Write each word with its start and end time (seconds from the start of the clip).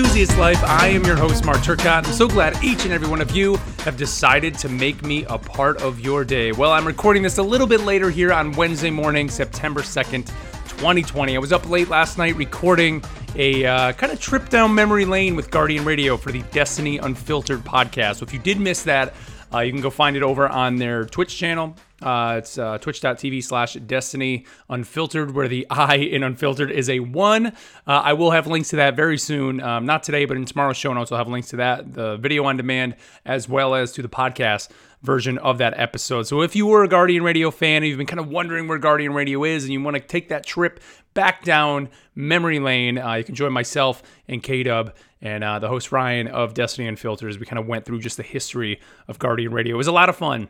Enthusiast 0.00 0.38
Life. 0.38 0.64
I 0.64 0.86
am 0.86 1.04
your 1.04 1.14
host, 1.14 1.44
Mark 1.44 1.58
Turcott. 1.58 2.06
I'm 2.06 2.12
so 2.14 2.26
glad 2.26 2.56
each 2.64 2.84
and 2.84 2.92
every 2.92 3.06
one 3.06 3.20
of 3.20 3.32
you 3.32 3.56
have 3.84 3.98
decided 3.98 4.54
to 4.60 4.68
make 4.70 5.02
me 5.02 5.26
a 5.26 5.36
part 5.36 5.82
of 5.82 6.00
your 6.00 6.24
day. 6.24 6.52
Well, 6.52 6.72
I'm 6.72 6.86
recording 6.86 7.22
this 7.22 7.36
a 7.36 7.42
little 7.42 7.66
bit 7.66 7.80
later 7.82 8.08
here 8.08 8.32
on 8.32 8.52
Wednesday 8.52 8.88
morning, 8.88 9.28
September 9.28 9.82
2nd, 9.82 10.26
2020. 10.68 11.36
I 11.36 11.38
was 11.38 11.52
up 11.52 11.68
late 11.68 11.90
last 11.90 12.16
night 12.16 12.34
recording 12.36 13.04
a 13.36 13.66
uh, 13.66 13.92
kind 13.92 14.10
of 14.10 14.18
trip 14.18 14.48
down 14.48 14.74
memory 14.74 15.04
lane 15.04 15.36
with 15.36 15.50
Guardian 15.50 15.84
Radio 15.84 16.16
for 16.16 16.32
the 16.32 16.40
Destiny 16.44 16.96
Unfiltered 16.96 17.60
podcast. 17.60 18.16
So 18.16 18.24
if 18.24 18.32
you 18.32 18.38
did 18.38 18.58
miss 18.58 18.82
that, 18.84 19.12
uh, 19.52 19.60
you 19.60 19.72
can 19.72 19.80
go 19.80 19.90
find 19.90 20.16
it 20.16 20.22
over 20.22 20.48
on 20.48 20.76
their 20.76 21.04
Twitch 21.04 21.36
channel. 21.36 21.74
Uh, 22.02 22.36
it's 22.38 22.56
uh, 22.56 22.78
twitch.tv 22.78 23.42
slash 23.42 23.74
destiny 23.74 24.46
unfiltered, 24.68 25.34
where 25.34 25.48
the 25.48 25.66
I 25.70 25.96
in 25.96 26.22
unfiltered 26.22 26.70
is 26.70 26.88
a 26.88 27.00
one. 27.00 27.46
Uh, 27.46 27.52
I 27.86 28.12
will 28.14 28.30
have 28.30 28.46
links 28.46 28.70
to 28.70 28.76
that 28.76 28.96
very 28.96 29.18
soon. 29.18 29.60
Um, 29.60 29.86
not 29.86 30.02
today, 30.02 30.24
but 30.24 30.36
in 30.36 30.44
tomorrow's 30.44 30.76
show 30.76 30.92
notes, 30.92 31.12
I'll 31.12 31.18
have 31.18 31.28
links 31.28 31.48
to 31.50 31.56
that, 31.56 31.92
the 31.92 32.16
video 32.16 32.44
on 32.44 32.56
demand, 32.56 32.96
as 33.26 33.48
well 33.48 33.74
as 33.74 33.92
to 33.92 34.02
the 34.02 34.08
podcast 34.08 34.70
version 35.02 35.38
of 35.38 35.58
that 35.58 35.78
episode. 35.78 36.26
So 36.26 36.42
if 36.42 36.54
you 36.54 36.66
were 36.66 36.84
a 36.84 36.88
Guardian 36.88 37.22
Radio 37.22 37.50
fan 37.50 37.76
and 37.78 37.86
you've 37.86 37.98
been 37.98 38.06
kind 38.06 38.20
of 38.20 38.28
wondering 38.28 38.68
where 38.68 38.78
Guardian 38.78 39.14
Radio 39.14 39.44
is 39.44 39.64
and 39.64 39.72
you 39.72 39.82
want 39.82 39.96
to 39.96 40.02
take 40.02 40.28
that 40.28 40.44
trip 40.44 40.80
back 41.14 41.42
down 41.42 41.88
memory 42.14 42.60
lane, 42.60 42.98
uh, 42.98 43.14
you 43.14 43.24
can 43.24 43.34
join 43.34 43.52
myself 43.52 44.02
and 44.28 44.42
K 44.42 44.62
Dub 44.62 44.94
and 45.22 45.44
uh, 45.44 45.58
the 45.58 45.68
host 45.68 45.92
Ryan 45.92 46.28
of 46.28 46.54
Destiny 46.54 46.88
Unfiltered 46.88 47.38
we 47.38 47.46
kind 47.46 47.58
of 47.58 47.66
went 47.66 47.84
through 47.84 48.00
just 48.00 48.16
the 48.16 48.22
history 48.22 48.80
of 49.08 49.18
Guardian 49.18 49.52
Radio. 49.52 49.74
It 49.74 49.78
was 49.78 49.86
a 49.86 49.92
lot 49.92 50.08
of 50.08 50.16
fun 50.16 50.48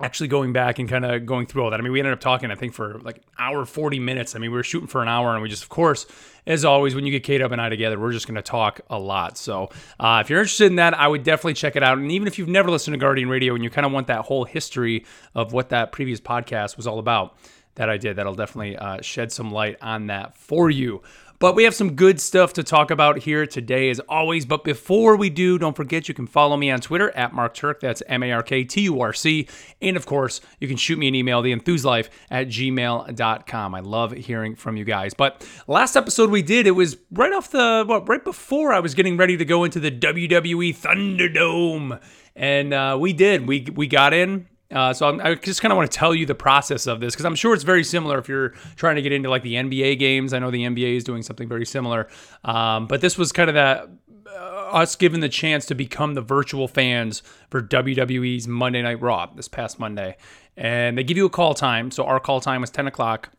actually 0.00 0.28
going 0.28 0.52
back 0.52 0.78
and 0.78 0.88
kind 0.88 1.04
of 1.04 1.24
going 1.24 1.46
through 1.46 1.62
all 1.62 1.70
that. 1.70 1.78
I 1.78 1.82
mean, 1.82 1.92
we 1.92 2.00
ended 2.00 2.12
up 2.12 2.20
talking, 2.20 2.50
I 2.50 2.56
think, 2.56 2.74
for 2.74 2.98
like 3.00 3.22
hour 3.38 3.64
40 3.64 4.00
minutes. 4.00 4.34
I 4.34 4.38
mean, 4.38 4.50
we 4.50 4.56
were 4.56 4.64
shooting 4.64 4.88
for 4.88 5.02
an 5.02 5.08
hour, 5.08 5.32
and 5.32 5.42
we 5.42 5.48
just, 5.48 5.62
of 5.62 5.68
course, 5.68 6.06
as 6.46 6.64
always, 6.64 6.94
when 6.94 7.06
you 7.06 7.12
get 7.12 7.22
K 7.22 7.38
Dub 7.38 7.52
and 7.52 7.60
I 7.60 7.68
together, 7.68 7.98
we're 7.98 8.12
just 8.12 8.26
going 8.26 8.34
to 8.34 8.42
talk 8.42 8.80
a 8.90 8.98
lot. 8.98 9.38
So 9.38 9.70
uh, 10.00 10.20
if 10.22 10.30
you're 10.30 10.40
interested 10.40 10.66
in 10.66 10.76
that, 10.76 10.98
I 10.98 11.06
would 11.06 11.22
definitely 11.22 11.54
check 11.54 11.76
it 11.76 11.82
out. 11.82 11.98
And 11.98 12.10
even 12.10 12.26
if 12.26 12.38
you've 12.38 12.48
never 12.48 12.70
listened 12.70 12.94
to 12.94 12.98
Guardian 12.98 13.28
Radio 13.28 13.54
and 13.54 13.62
you 13.62 13.70
kind 13.70 13.86
of 13.86 13.92
want 13.92 14.08
that 14.08 14.24
whole 14.24 14.44
history 14.44 15.04
of 15.34 15.52
what 15.52 15.68
that 15.68 15.92
previous 15.92 16.20
podcast 16.20 16.76
was 16.76 16.86
all 16.86 16.98
about, 16.98 17.36
that 17.76 17.88
I 17.88 17.96
did, 17.96 18.16
that'll 18.16 18.34
definitely 18.34 18.76
uh, 18.76 19.00
shed 19.00 19.32
some 19.32 19.50
light 19.50 19.76
on 19.80 20.06
that 20.06 20.36
for 20.36 20.70
you. 20.70 21.02
But 21.38 21.54
we 21.54 21.64
have 21.64 21.74
some 21.74 21.94
good 21.94 22.20
stuff 22.20 22.52
to 22.54 22.62
talk 22.62 22.90
about 22.90 23.18
here 23.18 23.46
today, 23.46 23.90
as 23.90 24.00
always. 24.00 24.46
But 24.46 24.64
before 24.64 25.16
we 25.16 25.30
do, 25.30 25.58
don't 25.58 25.76
forget 25.76 26.08
you 26.08 26.14
can 26.14 26.26
follow 26.26 26.56
me 26.56 26.70
on 26.70 26.80
Twitter 26.80 27.10
at 27.16 27.32
Mark 27.32 27.54
Turk. 27.54 27.80
That's 27.80 28.02
M 28.06 28.22
A 28.22 28.32
R 28.32 28.42
K 28.42 28.64
T 28.64 28.82
U 28.82 29.00
R 29.00 29.12
C. 29.12 29.48
And 29.82 29.96
of 29.96 30.06
course, 30.06 30.40
you 30.60 30.68
can 30.68 30.76
shoot 30.76 30.98
me 30.98 31.08
an 31.08 31.14
email, 31.14 31.42
theenthuslife 31.42 32.08
at 32.30 32.48
gmail.com. 32.48 33.74
I 33.74 33.80
love 33.80 34.12
hearing 34.12 34.54
from 34.54 34.76
you 34.76 34.84
guys. 34.84 35.14
But 35.14 35.46
last 35.66 35.96
episode 35.96 36.30
we 36.30 36.42
did, 36.42 36.66
it 36.66 36.72
was 36.72 36.96
right 37.10 37.32
off 37.32 37.50
the, 37.50 37.84
what, 37.86 38.08
right 38.08 38.24
before 38.24 38.72
I 38.72 38.80
was 38.80 38.94
getting 38.94 39.16
ready 39.16 39.36
to 39.36 39.44
go 39.44 39.64
into 39.64 39.80
the 39.80 39.90
WWE 39.90 40.76
Thunderdome. 40.76 42.00
And 42.36 42.74
uh, 42.74 42.96
we 43.00 43.12
did. 43.12 43.46
We, 43.46 43.66
we 43.74 43.86
got 43.86 44.12
in. 44.12 44.48
Uh, 44.70 44.92
so 44.92 45.08
I'm, 45.08 45.20
i 45.20 45.34
just 45.34 45.60
kind 45.60 45.72
of 45.72 45.76
want 45.76 45.90
to 45.90 45.96
tell 45.96 46.14
you 46.14 46.26
the 46.26 46.34
process 46.34 46.86
of 46.86 46.98
this 46.98 47.14
because 47.14 47.26
I'm 47.26 47.34
sure 47.34 47.54
it's 47.54 47.64
very 47.64 47.84
similar 47.84 48.18
if 48.18 48.28
you're 48.28 48.50
trying 48.76 48.96
to 48.96 49.02
get 49.02 49.12
into 49.12 49.28
like 49.28 49.42
the 49.42 49.54
NBA 49.54 49.98
games. 49.98 50.32
I 50.32 50.38
know 50.38 50.50
the 50.50 50.64
NBA 50.64 50.96
is 50.96 51.04
doing 51.04 51.22
something 51.22 51.48
very 51.48 51.66
similar, 51.66 52.08
um, 52.44 52.86
but 52.86 53.00
this 53.00 53.18
was 53.18 53.30
kind 53.30 53.50
of 53.50 53.54
that 53.54 53.88
uh, 54.26 54.70
us 54.72 54.96
given 54.96 55.20
the 55.20 55.28
chance 55.28 55.66
to 55.66 55.74
become 55.74 56.14
the 56.14 56.20
virtual 56.20 56.66
fans 56.66 57.22
for 57.50 57.62
WWE's 57.62 58.48
Monday 58.48 58.82
Night 58.82 59.00
Raw 59.00 59.26
this 59.26 59.48
past 59.48 59.78
Monday, 59.78 60.16
and 60.56 60.98
they 60.98 61.04
give 61.04 61.16
you 61.16 61.26
a 61.26 61.30
call 61.30 61.54
time. 61.54 61.90
So 61.90 62.04
our 62.04 62.18
call 62.18 62.40
time 62.40 62.60
was 62.60 62.70
10 62.70 62.86
o'clock, 62.86 63.30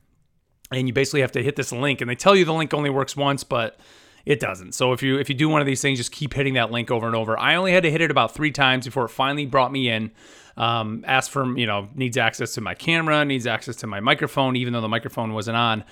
and 0.72 0.88
you 0.88 0.94
basically 0.94 1.22
have 1.22 1.32
to 1.34 1.44
hit 1.44 1.56
this 1.56 1.72
link, 1.72 2.02
and 2.02 2.10
they 2.10 2.16
tell 2.16 2.36
you 2.36 2.46
the 2.46 2.54
link 2.54 2.74
only 2.74 2.90
works 2.90 3.18
once, 3.18 3.44
but 3.44 3.80
it 4.26 4.40
doesn't. 4.40 4.74
So 4.74 4.94
if 4.94 5.04
you 5.04 5.20
if 5.20 5.28
you 5.28 5.36
do 5.36 5.50
one 5.50 5.62
of 5.62 5.68
these 5.68 5.82
things, 5.82 6.00
just 6.00 6.12
keep 6.12 6.34
hitting 6.34 6.54
that 6.54 6.72
link 6.72 6.90
over 6.90 7.08
and 7.08 7.16
over. 7.16 7.38
I 7.38 7.56
only 7.56 7.74
had 7.74 7.84
to 7.84 7.92
hit 7.92 8.02
it 8.02 8.12
about 8.12 8.34
three 8.34 8.52
times 8.52 8.86
before 8.86 9.06
it 9.06 9.10
finally 9.10 9.46
brought 9.46 9.72
me 9.72 9.90
in 9.90 10.12
um, 10.58 11.04
asked 11.08 11.32
for, 11.32 11.58
you 11.58 11.68
know, 11.68 11.90
needs 11.96 12.18
access 12.18 12.54
to 12.56 12.62
my 12.62 12.74
camera, 12.74 13.26
needs 13.26 13.48
access 13.48 13.76
to 13.78 13.88
my 13.88 14.00
microphone, 14.00 14.56
even 14.56 14.74
though 14.74 14.82
the 14.82 14.88
microphone 14.88 15.34
wasn't 15.34 15.58
on. 15.58 15.84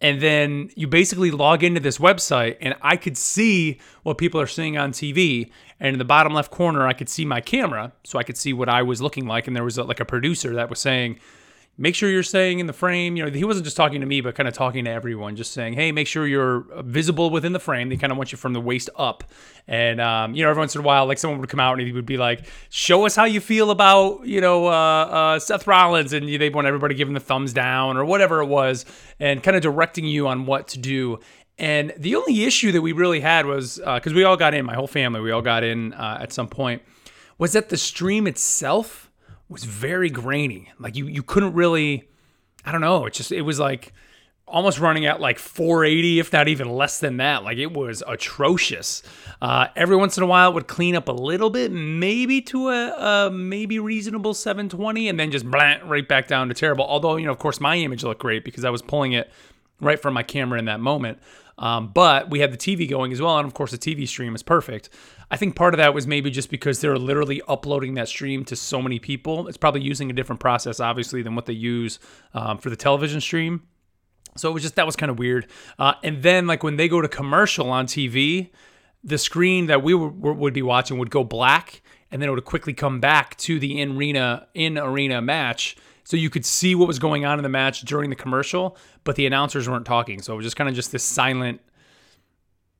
And 0.00 0.20
then 0.20 0.70
you 0.76 0.86
basically 0.86 1.30
log 1.30 1.64
into 1.64 1.80
this 1.80 1.98
website, 1.98 2.56
and 2.60 2.74
I 2.82 2.96
could 2.96 3.16
see 3.16 3.78
what 4.02 4.18
people 4.18 4.40
are 4.40 4.46
seeing 4.46 4.76
on 4.76 4.92
TV. 4.92 5.50
And 5.80 5.94
in 5.94 5.98
the 5.98 6.04
bottom 6.04 6.34
left 6.34 6.50
corner, 6.50 6.86
I 6.86 6.92
could 6.92 7.08
see 7.08 7.24
my 7.24 7.40
camera, 7.40 7.92
so 8.04 8.18
I 8.18 8.22
could 8.22 8.36
see 8.36 8.52
what 8.52 8.68
I 8.68 8.82
was 8.82 9.00
looking 9.00 9.26
like. 9.26 9.46
And 9.46 9.56
there 9.56 9.64
was 9.64 9.78
a, 9.78 9.84
like 9.84 10.00
a 10.00 10.04
producer 10.04 10.54
that 10.54 10.68
was 10.68 10.80
saying, 10.80 11.18
make 11.78 11.94
sure 11.94 12.08
you're 12.08 12.22
staying 12.22 12.58
in 12.58 12.66
the 12.66 12.72
frame. 12.72 13.16
You 13.16 13.24
know, 13.24 13.30
he 13.30 13.44
wasn't 13.44 13.64
just 13.64 13.76
talking 13.76 14.00
to 14.00 14.06
me, 14.06 14.20
but 14.20 14.34
kind 14.34 14.48
of 14.48 14.54
talking 14.54 14.84
to 14.86 14.90
everyone, 14.90 15.36
just 15.36 15.52
saying, 15.52 15.74
hey, 15.74 15.92
make 15.92 16.06
sure 16.06 16.26
you're 16.26 16.66
visible 16.82 17.30
within 17.30 17.52
the 17.52 17.60
frame. 17.60 17.88
They 17.88 17.96
kind 17.96 18.10
of 18.10 18.16
want 18.16 18.32
you 18.32 18.38
from 18.38 18.52
the 18.52 18.60
waist 18.60 18.88
up. 18.96 19.24
And, 19.68 20.00
um, 20.00 20.34
you 20.34 20.42
know, 20.42 20.50
every 20.50 20.60
once 20.60 20.74
in 20.74 20.80
a 20.80 20.84
while, 20.84 21.06
like 21.06 21.18
someone 21.18 21.40
would 21.40 21.50
come 21.50 21.60
out 21.60 21.78
and 21.78 21.86
he 21.86 21.92
would 21.92 22.06
be 22.06 22.16
like, 22.16 22.46
show 22.70 23.04
us 23.04 23.14
how 23.14 23.24
you 23.24 23.40
feel 23.40 23.70
about, 23.70 24.26
you 24.26 24.40
know, 24.40 24.66
uh, 24.66 24.70
uh, 24.70 25.38
Seth 25.38 25.66
Rollins. 25.66 26.12
And 26.12 26.28
they 26.28 26.48
want 26.48 26.66
everybody 26.66 26.94
giving 26.94 27.14
the 27.14 27.20
thumbs 27.20 27.52
down 27.52 27.96
or 27.96 28.04
whatever 28.04 28.40
it 28.40 28.46
was 28.46 28.86
and 29.20 29.42
kind 29.42 29.56
of 29.56 29.62
directing 29.62 30.06
you 30.06 30.28
on 30.28 30.46
what 30.46 30.68
to 30.68 30.78
do. 30.78 31.18
And 31.58 31.92
the 31.96 32.16
only 32.16 32.44
issue 32.44 32.72
that 32.72 32.82
we 32.82 32.92
really 32.92 33.20
had 33.20 33.46
was 33.46 33.76
because 33.76 34.12
uh, 34.12 34.16
we 34.16 34.24
all 34.24 34.36
got 34.36 34.54
in, 34.54 34.66
my 34.66 34.74
whole 34.74 34.86
family, 34.86 35.20
we 35.20 35.30
all 35.30 35.42
got 35.42 35.64
in 35.64 35.94
uh, 35.94 36.18
at 36.20 36.32
some 36.32 36.48
point, 36.48 36.82
was 37.38 37.52
that 37.52 37.70
the 37.70 37.76
stream 37.76 38.26
itself 38.26 39.05
was 39.48 39.64
very 39.64 40.10
grainy. 40.10 40.72
Like 40.78 40.96
you 40.96 41.06
you 41.06 41.22
couldn't 41.22 41.54
really 41.54 42.08
I 42.64 42.72
don't 42.72 42.80
know, 42.80 43.06
it 43.06 43.12
just 43.14 43.32
it 43.32 43.42
was 43.42 43.58
like 43.58 43.92
almost 44.48 44.78
running 44.78 45.06
at 45.06 45.20
like 45.20 45.40
480 45.40 46.20
if 46.20 46.32
not 46.32 46.48
even 46.48 46.68
less 46.68 47.00
than 47.00 47.16
that. 47.16 47.42
Like 47.42 47.58
it 47.58 47.72
was 47.72 48.02
atrocious. 48.06 49.02
Uh, 49.42 49.66
every 49.74 49.96
once 49.96 50.16
in 50.16 50.22
a 50.22 50.26
while 50.26 50.50
it 50.50 50.54
would 50.54 50.68
clean 50.68 50.94
up 50.94 51.08
a 51.08 51.12
little 51.12 51.50
bit 51.50 51.72
maybe 51.72 52.40
to 52.42 52.68
a, 52.68 53.26
a 53.26 53.30
maybe 53.30 53.78
reasonable 53.78 54.34
720 54.34 55.08
and 55.08 55.18
then 55.18 55.30
just 55.30 55.44
right 55.46 56.08
back 56.08 56.28
down 56.28 56.48
to 56.48 56.54
terrible. 56.54 56.84
Although 56.84 57.16
you 57.16 57.26
know 57.26 57.32
of 57.32 57.38
course 57.38 57.60
my 57.60 57.76
image 57.76 58.04
looked 58.04 58.20
great 58.20 58.44
because 58.44 58.64
i 58.64 58.70
was 58.70 58.82
pulling 58.82 59.12
it 59.12 59.30
right 59.80 60.00
from 60.00 60.14
my 60.14 60.22
camera 60.22 60.58
in 60.58 60.64
that 60.66 60.80
moment 60.80 61.18
um, 61.58 61.88
but 61.88 62.30
we 62.30 62.40
had 62.40 62.52
the 62.52 62.56
tv 62.56 62.88
going 62.88 63.12
as 63.12 63.20
well 63.20 63.38
and 63.38 63.46
of 63.46 63.54
course 63.54 63.70
the 63.70 63.78
tv 63.78 64.06
stream 64.06 64.34
is 64.34 64.42
perfect 64.42 64.90
I 65.30 65.36
think 65.36 65.56
part 65.56 65.74
of 65.74 65.78
that 65.78 65.92
was 65.92 66.06
maybe 66.06 66.30
just 66.30 66.50
because 66.50 66.80
they're 66.80 66.98
literally 66.98 67.42
uploading 67.48 67.94
that 67.94 68.08
stream 68.08 68.44
to 68.44 68.56
so 68.56 68.80
many 68.80 68.98
people. 68.98 69.48
It's 69.48 69.56
probably 69.56 69.82
using 69.82 70.08
a 70.08 70.12
different 70.12 70.40
process, 70.40 70.78
obviously, 70.78 71.22
than 71.22 71.34
what 71.34 71.46
they 71.46 71.52
use 71.52 71.98
um, 72.32 72.58
for 72.58 72.70
the 72.70 72.76
television 72.76 73.20
stream. 73.20 73.62
So 74.36 74.50
it 74.50 74.52
was 74.52 74.62
just 74.62 74.76
that 74.76 74.86
was 74.86 74.94
kind 74.94 75.10
of 75.10 75.18
weird. 75.18 75.48
Uh, 75.78 75.94
and 76.04 76.22
then 76.22 76.46
like 76.46 76.62
when 76.62 76.76
they 76.76 76.88
go 76.88 77.00
to 77.00 77.08
commercial 77.08 77.70
on 77.70 77.86
TV, 77.86 78.50
the 79.02 79.18
screen 79.18 79.66
that 79.66 79.82
we 79.82 79.94
would 79.94 80.54
be 80.54 80.62
watching 80.62 80.98
would 80.98 81.10
go 81.10 81.24
black, 81.24 81.82
and 82.10 82.22
then 82.22 82.28
it 82.28 82.32
would 82.32 82.44
quickly 82.44 82.72
come 82.72 83.00
back 83.00 83.36
to 83.38 83.58
the 83.58 83.80
in 83.80 83.96
arena 83.96 84.46
in 84.54 84.78
arena 84.78 85.20
match. 85.20 85.76
So 86.06 86.16
you 86.16 86.30
could 86.30 86.46
see 86.46 86.74
what 86.74 86.88
was 86.88 86.98
going 86.98 87.24
on 87.26 87.38
in 87.38 87.42
the 87.42 87.48
match 87.48 87.82
during 87.82 88.10
the 88.10 88.16
commercial, 88.16 88.76
but 89.04 89.16
the 89.16 89.26
announcers 89.26 89.68
weren't 89.68 89.84
talking. 89.84 90.22
So 90.22 90.32
it 90.32 90.36
was 90.36 90.46
just 90.46 90.56
kind 90.56 90.70
of 90.70 90.74
just 90.74 90.92
this 90.92 91.04
silent 91.04 91.60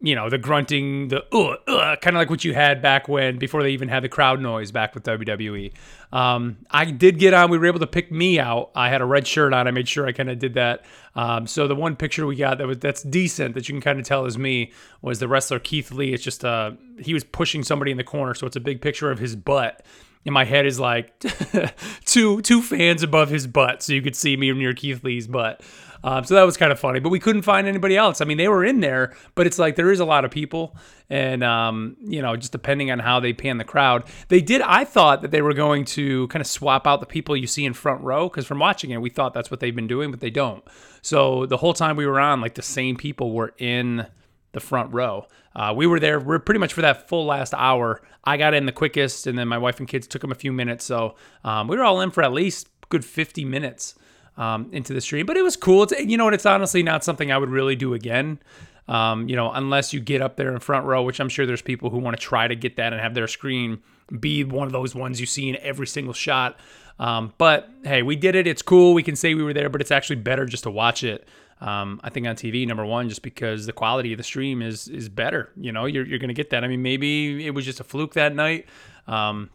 you 0.01 0.15
know, 0.15 0.29
the 0.29 0.37
grunting, 0.37 1.09
the 1.09 1.25
uh, 1.33 1.57
uh, 1.67 1.97
kind 1.97 2.17
of 2.17 2.21
like 2.21 2.29
what 2.29 2.45
you 2.45 2.53
had 2.53 2.83
back 2.83 3.09
when, 3.09 3.39
before 3.39 3.63
they 3.63 3.71
even 3.71 3.89
had 3.89 4.03
the 4.05 4.09
crowd 4.11 4.41
noise 4.41 4.71
back 4.71 4.95
with 4.95 5.05
WWE. 5.05 5.73
Um, 6.13 6.59
I 6.71 6.85
did 6.85 7.19
get 7.19 7.33
on, 7.33 7.51
we 7.51 7.57
were 7.57 7.67
able 7.67 7.81
to 7.81 7.87
pick 7.87 8.13
me 8.13 8.39
out. 8.39 8.71
I 8.75 8.91
had 8.91 9.01
a 9.01 9.07
red 9.07 9.27
shirt 9.27 9.55
on. 9.55 9.67
I 9.67 9.71
made 9.71 9.89
sure 9.89 10.07
I 10.07 10.13
kind 10.13 10.29
of 10.29 10.39
did 10.39 10.55
that. 10.55 10.85
Um, 11.15 11.47
so 11.47 11.67
the 11.67 11.75
one 11.75 11.97
picture 11.97 12.27
we 12.27 12.37
got 12.37 12.59
that 12.59 12.67
was, 12.67 12.79
that's 12.79 13.03
decent 13.03 13.55
that 13.55 13.69
you 13.69 13.75
can 13.75 13.81
kind 13.81 13.99
of 13.99 14.05
tell 14.05 14.27
is 14.27 14.37
me 14.37 14.71
was 15.01 15.19
the 15.19 15.29
wrestler 15.29 15.59
Keith 15.59 15.91
Lee. 15.91 16.13
It's 16.13 16.23
just, 16.23 16.45
uh, 16.45 16.73
he 16.99 17.15
was 17.15 17.25
pushing 17.25 17.63
somebody 17.63 17.91
in 17.91 17.97
the 17.97 18.05
corner. 18.05 18.35
So 18.35 18.47
it's 18.47 18.57
a 18.57 18.61
big 18.61 18.83
picture 18.83 19.11
of 19.11 19.19
his 19.19 19.35
butt. 19.35 19.83
And 20.27 20.35
my 20.35 20.45
head 20.45 20.67
is 20.67 20.79
like 20.79 21.19
two, 22.05 22.43
two 22.43 22.61
fans 22.61 23.03
above 23.03 23.31
his 23.31 23.47
butt. 23.47 23.83
So 23.83 23.95
you 23.95 24.03
could 24.03 24.17
see 24.17 24.37
me 24.37 24.53
near 24.53 24.75
Keith 24.75 25.03
Lee's 25.03 25.27
butt. 25.27 25.63
Um, 26.05 26.23
so 26.25 26.35
that 26.35 26.45
was 26.45 26.57
kind 26.57 26.71
of 26.71 26.79
funny, 26.79 27.01
but 27.01 27.09
we 27.09 27.19
couldn't 27.19 27.43
find 27.43 27.67
anybody 27.67 27.97
else. 27.97 28.21
I 28.21 28.27
mean, 28.27 28.37
they 28.37 28.47
were 28.47 28.65
in 28.65 28.79
there, 28.79 29.17
but 29.35 29.47
it's 29.47 29.59
like 29.59 29.75
there 29.75 29.91
is 29.91 29.99
a 29.99 30.05
lot 30.05 30.25
of 30.25 30.31
people, 30.31 30.77
and 31.11 31.43
um, 31.43 31.97
you 32.01 32.23
know, 32.23 32.37
just 32.37 32.53
depending 32.53 32.93
on 32.93 33.01
how 33.01 33.19
they 33.19 33.33
pan 33.33 33.59
the 33.59 33.65
crowd, 33.65 34.05
they 34.29 34.41
did. 34.41 34.61
I 34.63 34.85
thought 34.85 35.23
that 35.23 35.33
they 35.33 35.43
were 35.43 35.55
going 35.55 35.85
to 35.87 36.29
kind 36.29 36.41
of 36.41 36.47
swap 36.47 36.87
out 36.87 37.01
the 37.01 37.07
people 37.07 37.37
you 37.37 37.49
see 37.49 37.65
in 37.65 37.73
front 37.73 38.03
row 38.03 38.29
because 38.29 38.47
from 38.47 38.61
watching 38.61 38.91
it, 38.91 38.99
we 38.99 39.11
thought 39.11 39.35
that's 39.35 39.51
what 39.51 39.59
they've 39.59 39.75
been 39.75 39.89
doing, 39.89 40.13
but 40.13 40.21
they 40.21 40.31
don't. 40.31 40.63
So 41.03 41.47
the 41.47 41.57
whole 41.57 41.75
time 41.75 41.97
we 41.97 42.07
were 42.07 42.21
on, 42.21 42.41
like 42.41 42.55
the 42.55 42.63
same 42.63 42.97
people 42.97 43.33
were 43.33 43.55
in 43.59 44.07
the 44.53 44.61
front 44.61 44.93
row. 44.93 45.27
Uh, 45.57 45.73
we 45.75 45.87
were 45.87 45.99
there. 45.99 46.21
We 46.21 46.37
are 46.37 46.39
pretty 46.39 46.61
much 46.61 46.75
for 46.75 46.83
that 46.83 47.09
full 47.09 47.25
last 47.25 47.55
hour. 47.55 48.03
I 48.25 48.37
got 48.37 48.53
in 48.53 48.67
the 48.67 48.73
quickest, 48.73 49.27
and 49.27 49.39
then 49.39 49.49
my 49.49 49.57
wife 49.57 49.79
and 49.79 49.89
kids 49.89 50.07
took 50.07 50.21
them 50.21 50.31
a 50.31 50.35
few 50.37 50.53
minutes. 50.53 50.85
So 50.85 51.17
um, 51.45 51.67
we 51.67 51.79
were 51.79 51.83
all 51.83 52.03
in 52.03 52.11
for 52.11 52.23
at 52.23 52.33
least 52.33 52.69
good 52.91 53.05
50 53.05 53.47
minutes 53.47 53.95
um, 54.37 54.69
into 54.71 54.93
the 54.93 55.01
stream. 55.01 55.25
But 55.25 55.39
it 55.39 55.43
was 55.43 55.57
cool. 55.57 55.85
It's 55.85 55.93
you 55.99 56.19
know? 56.19 56.29
It's 56.29 56.45
honestly 56.45 56.83
not 56.83 57.05
something 57.05 57.33
I 57.33 57.39
would 57.39 57.49
really 57.49 57.75
do 57.75 57.95
again. 57.95 58.39
Um, 58.87 59.29
you 59.29 59.35
know, 59.35 59.51
unless 59.51 59.95
you 59.95 59.99
get 59.99 60.21
up 60.21 60.37
there 60.37 60.53
in 60.53 60.61
front 60.61 60.85
row, 60.85 61.03
which 61.03 61.21
I'm 61.21 61.31
sure 61.31 61.47
there's 61.47 61.63
people 61.63 61.89
who 61.91 61.99
want 61.99 62.17
to 62.17 62.23
try 62.23 62.47
to 62.47 62.55
get 62.55 62.77
that 62.77 62.93
and 62.93 63.01
have 63.01 63.15
their 63.15 63.27
screen 63.27 63.83
be 64.21 64.45
one 64.45 64.67
of 64.67 64.73
those 64.73 64.95
ones 64.95 65.21
you 65.21 65.27
see 65.27 65.49
in 65.49 65.57
every 65.61 65.87
single 65.87 66.15
shot. 66.15 66.59
Um, 66.99 67.35
but 67.39 67.69
hey, 67.85 68.03
we 68.03 68.17
did 68.17 68.35
it. 68.35 68.47
It's 68.47 68.63
cool. 68.63 68.95
We 68.95 69.03
can 69.03 69.17
say 69.17 69.35
we 69.35 69.43
were 69.43 69.53
there, 69.53 69.69
but 69.69 69.81
it's 69.81 69.91
actually 69.91 70.17
better 70.17 70.47
just 70.47 70.63
to 70.65 70.71
watch 70.71 71.05
it. 71.05 71.29
Um, 71.61 72.01
I 72.05 72.11
think 72.11 72.27
on 72.27 72.37
TV, 72.37 72.67
number 72.67 72.85
one, 72.85 73.09
just 73.09 73.23
because 73.23 73.67
the 73.67 73.73
quality 73.73 74.13
of 74.13 74.19
the 74.19 74.25
stream 74.25 74.61
is 74.61 74.89
is 74.89 75.09
better. 75.09 75.51
You 75.57 75.73
know, 75.73 75.87
you're 75.87 76.07
you're 76.07 76.19
gonna 76.19 76.35
get 76.35 76.51
that. 76.51 76.65
I 76.65 76.69
mean, 76.69 76.83
maybe 76.83 77.47
it 77.47 77.51
was 77.51 77.65
just 77.65 77.81
a 77.81 77.85
fluke 77.85 78.15
that 78.15 78.35
night. 78.35 78.67
Um, 79.07 79.51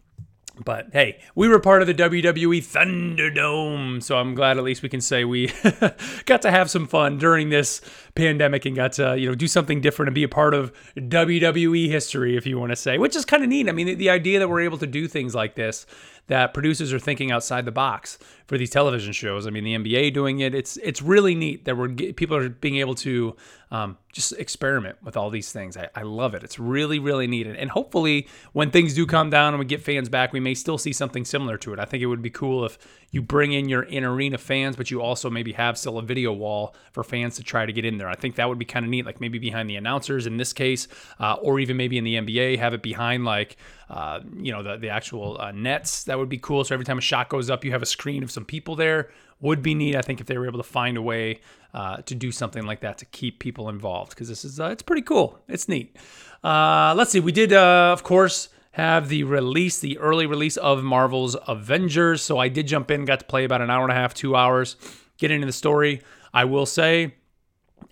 but 0.64 0.88
hey, 0.92 1.18
we 1.34 1.48
were 1.48 1.58
part 1.58 1.80
of 1.80 1.88
the 1.88 1.94
WWE 1.94 2.58
Thunderdome, 2.58 4.02
so 4.02 4.18
I'm 4.18 4.34
glad 4.34 4.58
at 4.58 4.64
least 4.64 4.82
we 4.82 4.88
can 4.88 5.00
say 5.00 5.24
we 5.24 5.50
got 6.26 6.42
to 6.42 6.50
have 6.50 6.70
some 6.70 6.86
fun 6.86 7.18
during 7.18 7.48
this 7.48 7.80
pandemic 8.14 8.66
and 8.66 8.76
got 8.76 8.92
to 8.92 9.16
you 9.18 9.28
know 9.28 9.34
do 9.34 9.48
something 9.48 9.80
different 9.80 10.08
and 10.08 10.14
be 10.14 10.24
a 10.24 10.28
part 10.28 10.52
of 10.52 10.72
WWE 10.96 11.88
history, 11.88 12.36
if 12.36 12.46
you 12.46 12.58
want 12.58 12.70
to 12.70 12.76
say, 12.76 12.98
which 12.98 13.16
is 13.16 13.24
kind 13.24 13.42
of 13.42 13.48
neat. 13.48 13.68
I 13.68 13.72
mean, 13.72 13.86
the, 13.86 13.94
the 13.94 14.10
idea 14.10 14.38
that 14.38 14.48
we're 14.48 14.60
able 14.60 14.78
to 14.78 14.86
do 14.86 15.08
things 15.08 15.34
like 15.34 15.54
this 15.54 15.86
that 16.32 16.54
producers 16.54 16.94
are 16.94 16.98
thinking 16.98 17.30
outside 17.30 17.66
the 17.66 17.70
box 17.70 18.18
for 18.46 18.56
these 18.56 18.70
television 18.70 19.12
shows. 19.12 19.46
I 19.46 19.50
mean, 19.50 19.64
the 19.64 19.76
NBA 19.76 20.14
doing 20.14 20.40
it. 20.40 20.54
It's 20.54 20.78
it's 20.78 21.02
really 21.02 21.34
neat 21.34 21.66
that 21.66 21.76
we're 21.76 21.90
people 21.90 22.38
are 22.38 22.48
being 22.48 22.76
able 22.76 22.94
to 22.96 23.36
um, 23.70 23.98
just 24.14 24.32
experiment 24.32 24.96
with 25.02 25.14
all 25.14 25.28
these 25.28 25.52
things. 25.52 25.76
I, 25.76 25.90
I 25.94 26.02
love 26.02 26.34
it. 26.34 26.42
It's 26.42 26.58
really 26.58 26.98
really 26.98 27.26
neat, 27.26 27.46
and, 27.46 27.70
hopefully 27.70 28.28
when 28.54 28.70
things 28.70 28.94
do 28.94 29.04
calm 29.04 29.28
down 29.28 29.52
and 29.52 29.58
we 29.58 29.66
get 29.66 29.82
fans 29.82 30.08
back, 30.08 30.32
we 30.32 30.40
may 30.40 30.54
still 30.54 30.78
see 30.78 30.94
something 30.94 31.26
similar 31.26 31.58
to 31.58 31.74
it. 31.74 31.78
I 31.78 31.84
think 31.84 32.02
it 32.02 32.06
would 32.06 32.22
be 32.22 32.30
cool 32.30 32.64
if 32.64 32.78
you 33.10 33.20
bring 33.20 33.52
in 33.52 33.68
your 33.68 33.82
in 33.82 34.02
arena 34.02 34.38
fans, 34.38 34.74
but 34.74 34.90
you 34.90 35.02
also 35.02 35.28
maybe 35.28 35.52
have 35.52 35.76
still 35.76 35.98
a 35.98 36.02
video 36.02 36.32
wall 36.32 36.74
for 36.92 37.04
fans 37.04 37.36
to 37.36 37.42
try 37.42 37.66
to 37.66 37.72
get 37.74 37.84
in 37.84 37.98
there. 37.98 38.08
I 38.08 38.14
think 38.14 38.36
that 38.36 38.48
would 38.48 38.58
be 38.58 38.64
kind 38.64 38.86
of 38.86 38.90
neat, 38.90 39.04
like 39.04 39.20
maybe 39.20 39.38
behind 39.38 39.68
the 39.68 39.76
announcers 39.76 40.26
in 40.26 40.38
this 40.38 40.54
case, 40.54 40.88
uh, 41.20 41.34
or 41.42 41.60
even 41.60 41.76
maybe 41.76 41.98
in 41.98 42.04
the 42.04 42.14
NBA, 42.14 42.58
have 42.58 42.72
it 42.72 42.82
behind 42.82 43.26
like 43.26 43.58
uh, 43.92 44.20
you 44.36 44.50
know 44.50 44.62
the 44.62 44.76
the 44.76 44.88
actual 44.88 45.36
uh, 45.38 45.52
nets. 45.52 46.04
That 46.04 46.18
would 46.18 46.28
be 46.28 46.38
cool. 46.38 46.64
So 46.64 46.74
every 46.74 46.86
time 46.86 46.98
a 46.98 47.02
shot 47.02 47.28
goes 47.28 47.50
up, 47.50 47.64
you 47.64 47.70
have 47.72 47.82
a 47.82 47.86
screen 47.86 48.22
of 48.22 48.30
some 48.30 48.44
people 48.44 48.74
there. 48.74 49.10
Would 49.40 49.62
be 49.62 49.74
neat. 49.74 49.96
I 49.96 50.02
think 50.02 50.20
if 50.20 50.26
they 50.26 50.38
were 50.38 50.46
able 50.46 50.60
to 50.60 50.68
find 50.68 50.96
a 50.96 51.02
way 51.02 51.40
uh, 51.74 51.96
to 52.02 52.14
do 52.14 52.30
something 52.32 52.64
like 52.64 52.80
that 52.80 52.98
to 52.98 53.04
keep 53.06 53.38
people 53.38 53.68
involved, 53.68 54.10
because 54.10 54.28
this 54.28 54.44
is 54.44 54.58
uh, 54.58 54.70
it's 54.70 54.82
pretty 54.82 55.02
cool. 55.02 55.38
It's 55.48 55.68
neat. 55.68 55.96
Uh, 56.42 56.94
let's 56.96 57.10
see. 57.10 57.20
We 57.20 57.32
did, 57.32 57.52
of 57.52 58.02
course 58.02 58.48
have 58.72 59.08
the 59.08 59.22
release, 59.24 59.78
the 59.80 59.98
early 59.98 60.26
release 60.26 60.56
of 60.56 60.82
Marvel's 60.82 61.36
Avengers. 61.46 62.22
So 62.22 62.38
I 62.38 62.48
did 62.48 62.66
jump 62.66 62.90
in, 62.90 63.04
got 63.04 63.20
to 63.20 63.26
play 63.26 63.44
about 63.44 63.60
an 63.60 63.70
hour 63.70 63.82
and 63.82 63.92
a 63.92 63.94
half, 63.94 64.14
two 64.14 64.34
hours, 64.34 64.76
get 65.18 65.30
into 65.30 65.46
the 65.46 65.52
story. 65.52 66.00
I 66.32 66.44
will 66.46 66.66
say, 66.66 67.14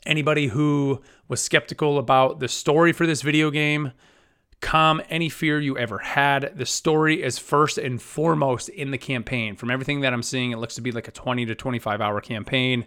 anybody 0.06 0.46
who 0.46 1.02
was 1.28 1.42
skeptical 1.42 1.98
about 1.98 2.40
the 2.40 2.48
story 2.48 2.92
for 2.92 3.06
this 3.06 3.20
video 3.20 3.50
game, 3.50 3.92
calm 4.60 5.02
any 5.08 5.28
fear 5.28 5.58
you 5.58 5.76
ever 5.78 5.98
had. 5.98 6.52
The 6.56 6.66
story 6.66 7.22
is 7.22 7.38
first 7.38 7.78
and 7.78 8.00
foremost 8.00 8.68
in 8.68 8.90
the 8.90 8.98
campaign. 8.98 9.56
From 9.56 9.70
everything 9.70 10.00
that 10.00 10.12
I'm 10.12 10.22
seeing, 10.22 10.52
it 10.52 10.58
looks 10.58 10.74
to 10.76 10.80
be 10.80 10.92
like 10.92 11.08
a 11.08 11.12
20 11.12 11.46
to 11.46 11.54
25 11.54 12.00
hour 12.00 12.20
campaign. 12.20 12.84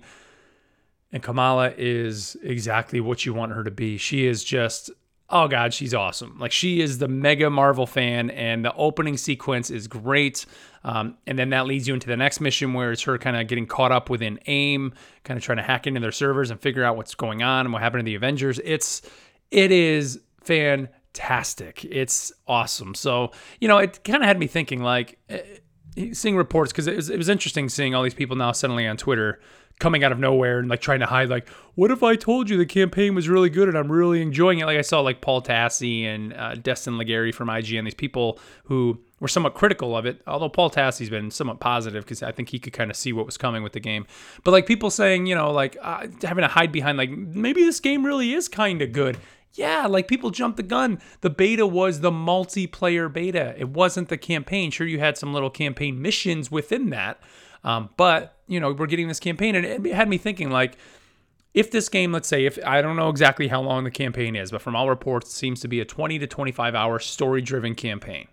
And 1.12 1.22
Kamala 1.22 1.74
is 1.78 2.38
exactly 2.42 3.00
what 3.00 3.26
you 3.26 3.34
want 3.34 3.52
her 3.52 3.64
to 3.64 3.72
be. 3.72 3.98
She 3.98 4.26
is 4.26 4.44
just 4.44 4.92
oh 5.34 5.48
god, 5.48 5.74
she's 5.74 5.94
awesome. 5.94 6.38
Like 6.40 6.52
she 6.52 6.80
is 6.80 7.00
the 7.00 7.08
mega 7.08 7.50
Marvel 7.50 7.88
fan, 7.88 8.30
and 8.30 8.64
the 8.64 8.74
opening 8.76 9.18
sequence 9.18 9.70
is 9.70 9.88
great. 9.88 10.46
Um, 10.84 11.18
and 11.26 11.40
then 11.40 11.50
that 11.50 11.66
leads 11.66 11.88
you 11.88 11.94
into 11.94 12.08
the 12.08 12.18
next 12.18 12.40
mission 12.40 12.74
where 12.74 12.92
it's 12.92 13.02
her 13.04 13.18
kind 13.18 13.36
of 13.36 13.48
getting 13.48 13.66
caught 13.66 13.92
up 13.92 14.10
within 14.10 14.40
AIM, 14.46 14.94
kind 15.24 15.38
of 15.38 15.44
trying 15.44 15.58
to 15.58 15.64
hack 15.64 15.88
into 15.88 16.00
their 16.00 16.12
servers 16.12 16.52
and 16.52 16.60
figure 16.60 16.84
out 16.84 16.98
what's 16.98 17.16
going 17.16 17.42
on 17.42 17.66
and 17.66 17.74
what 17.74 17.82
happened 17.82 18.02
to 18.02 18.06
the 18.06 18.16
Avengers. 18.16 18.60
It's 18.64 19.02
it 19.50 19.72
is 19.72 20.20
fantastic. 21.14 21.86
It's 21.86 22.32
awesome. 22.48 22.96
So 22.96 23.32
you 23.60 23.68
know, 23.68 23.78
it 23.78 24.04
kind 24.04 24.24
of 24.24 24.28
had 24.28 24.40
me 24.40 24.48
thinking 24.48 24.82
like. 24.82 25.20
Eh, 25.30 25.42
seeing 26.12 26.36
reports 26.36 26.72
because 26.72 26.88
it 26.88 26.96
was, 26.96 27.12
it 27.12 27.18
was 27.20 27.30
interesting 27.30 27.70
seeing 27.70 27.94
all 27.94 28.02
these 28.02 28.16
people 28.16 28.36
now 28.36 28.52
suddenly 28.52 28.88
on 28.88 28.98
Twitter 28.98 29.40
coming 29.80 30.04
out 30.04 30.12
of 30.12 30.18
nowhere 30.18 30.58
and 30.58 30.68
like 30.68 30.82
trying 30.82 31.00
to 31.00 31.06
hide 31.06 31.30
like 31.30 31.48
what 31.76 31.92
if 31.92 32.04
i 32.04 32.16
told 32.16 32.50
you 32.50 32.58
the 32.58 32.66
campaign 32.66 33.14
was 33.14 33.28
really 33.28 33.50
good 33.50 33.68
and 33.68 33.78
i'm 33.78 33.92
really 33.92 34.22
enjoying 34.22 34.60
it 34.60 34.66
like 34.66 34.78
i 34.78 34.82
saw 34.82 35.02
like 35.02 35.20
paul 35.20 35.42
tassi 35.42 36.04
and 36.04 36.34
uh, 36.34 36.56
destin 36.56 36.94
legarie 36.94 37.34
from 37.34 37.48
ign 37.48 37.84
these 37.84 37.94
people 37.94 38.40
who 38.66 39.00
were 39.20 39.28
somewhat 39.28 39.56
critical 39.56 39.98
of 39.98 40.06
it 40.06 40.22
although 40.28 40.48
paul 40.48 40.70
tassi's 40.70 41.10
been 41.10 41.30
somewhat 41.30 41.60
positive 41.60 42.04
because 42.04 42.22
i 42.24 42.32
think 42.32 42.50
he 42.50 42.60
could 42.60 42.72
kind 42.72 42.92
of 42.92 42.96
see 42.96 43.12
what 43.12 43.26
was 43.26 43.38
coming 43.38 43.64
with 43.64 43.74
the 43.74 43.80
game 43.80 44.06
but 44.44 44.52
like 44.52 44.66
people 44.66 44.90
saying 44.90 45.26
you 45.26 45.36
know 45.36 45.52
like 45.52 45.76
uh, 45.82 46.08
having 46.22 46.44
to 46.44 46.48
hide 46.48 46.72
behind 46.72 46.98
like 46.98 47.10
maybe 47.10 47.64
this 47.64 47.80
game 47.80 48.06
really 48.06 48.34
is 48.34 48.48
kind 48.48 48.82
of 48.82 48.92
good 48.92 49.18
yeah, 49.54 49.86
like 49.88 50.08
people 50.08 50.32
jumped 50.32 50.58
the 50.58 50.64
gun. 50.64 51.00
The 51.22 51.30
beta 51.30 51.66
was 51.66 52.00
the 52.00 52.12
multiplayer 52.12 53.12
beta. 53.12 53.54
It 53.58 53.70
wasn't 53.70 54.10
the 54.10 54.18
campaign. 54.18 54.72
Sure, 54.72 54.88
you 54.88 55.00
had 55.00 55.18
some 55.18 55.34
little 55.34 55.50
campaign 55.50 56.02
missions 56.02 56.50
within 56.50 56.90
that, 56.90 57.22
um, 57.64 57.90
but 57.98 58.38
you 58.48 58.60
know, 58.60 58.74
we're 58.74 58.88
getting 58.88 59.08
this 59.08 59.20
campaign, 59.20 59.56
and 59.56 59.66
it 59.66 59.94
had 59.94 60.10
me 60.10 60.18
thinking 60.18 60.50
like, 60.50 60.78
if 61.54 61.70
this 61.70 61.88
game, 61.88 62.12
let's 62.12 62.28
say, 62.28 62.46
if 62.46 62.58
I 62.66 62.82
don't 62.82 62.96
know 62.96 63.10
exactly 63.10 63.48
how 63.48 63.62
long 63.62 63.84
the 63.84 63.92
campaign 63.92 64.36
is, 64.36 64.52
but 64.52 64.62
from 64.62 64.76
all 64.76 64.90
reports, 64.90 65.30
it 65.30 65.34
seems 65.34 65.60
to 65.62 65.68
be 65.68 65.80
a 65.80 65.86
20 65.86 66.20
to 66.20 66.28
25 66.28 66.76
hour 66.76 67.00
story 67.00 67.42
driven 67.42 67.76
campaign. 67.76 68.28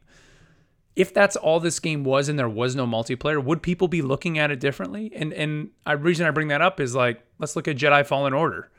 If 0.97 1.15
that's 1.15 1.37
all 1.37 1.61
this 1.61 1.79
game 1.79 2.03
was 2.03 2.29
and 2.29 2.39
there 2.39 2.49
was 2.49 2.75
no 2.75 2.87
multiplayer, 2.87 3.43
would 3.43 3.63
people 3.63 3.89
be 3.89 4.03
looking 4.03 4.39
at 4.39 4.51
it 4.51 4.59
differently? 4.59 5.13
And 5.15 5.33
and 5.33 5.71
reason 5.99 6.27
I 6.27 6.31
bring 6.31 6.49
that 6.49 6.63
up 6.63 6.81
is 6.81 6.95
like, 6.95 7.23
let's 7.39 7.57
look 7.57 7.69
at 7.69 7.77
Jedi 7.77 8.05
Fallen 8.05 8.33
Order, 8.33 8.71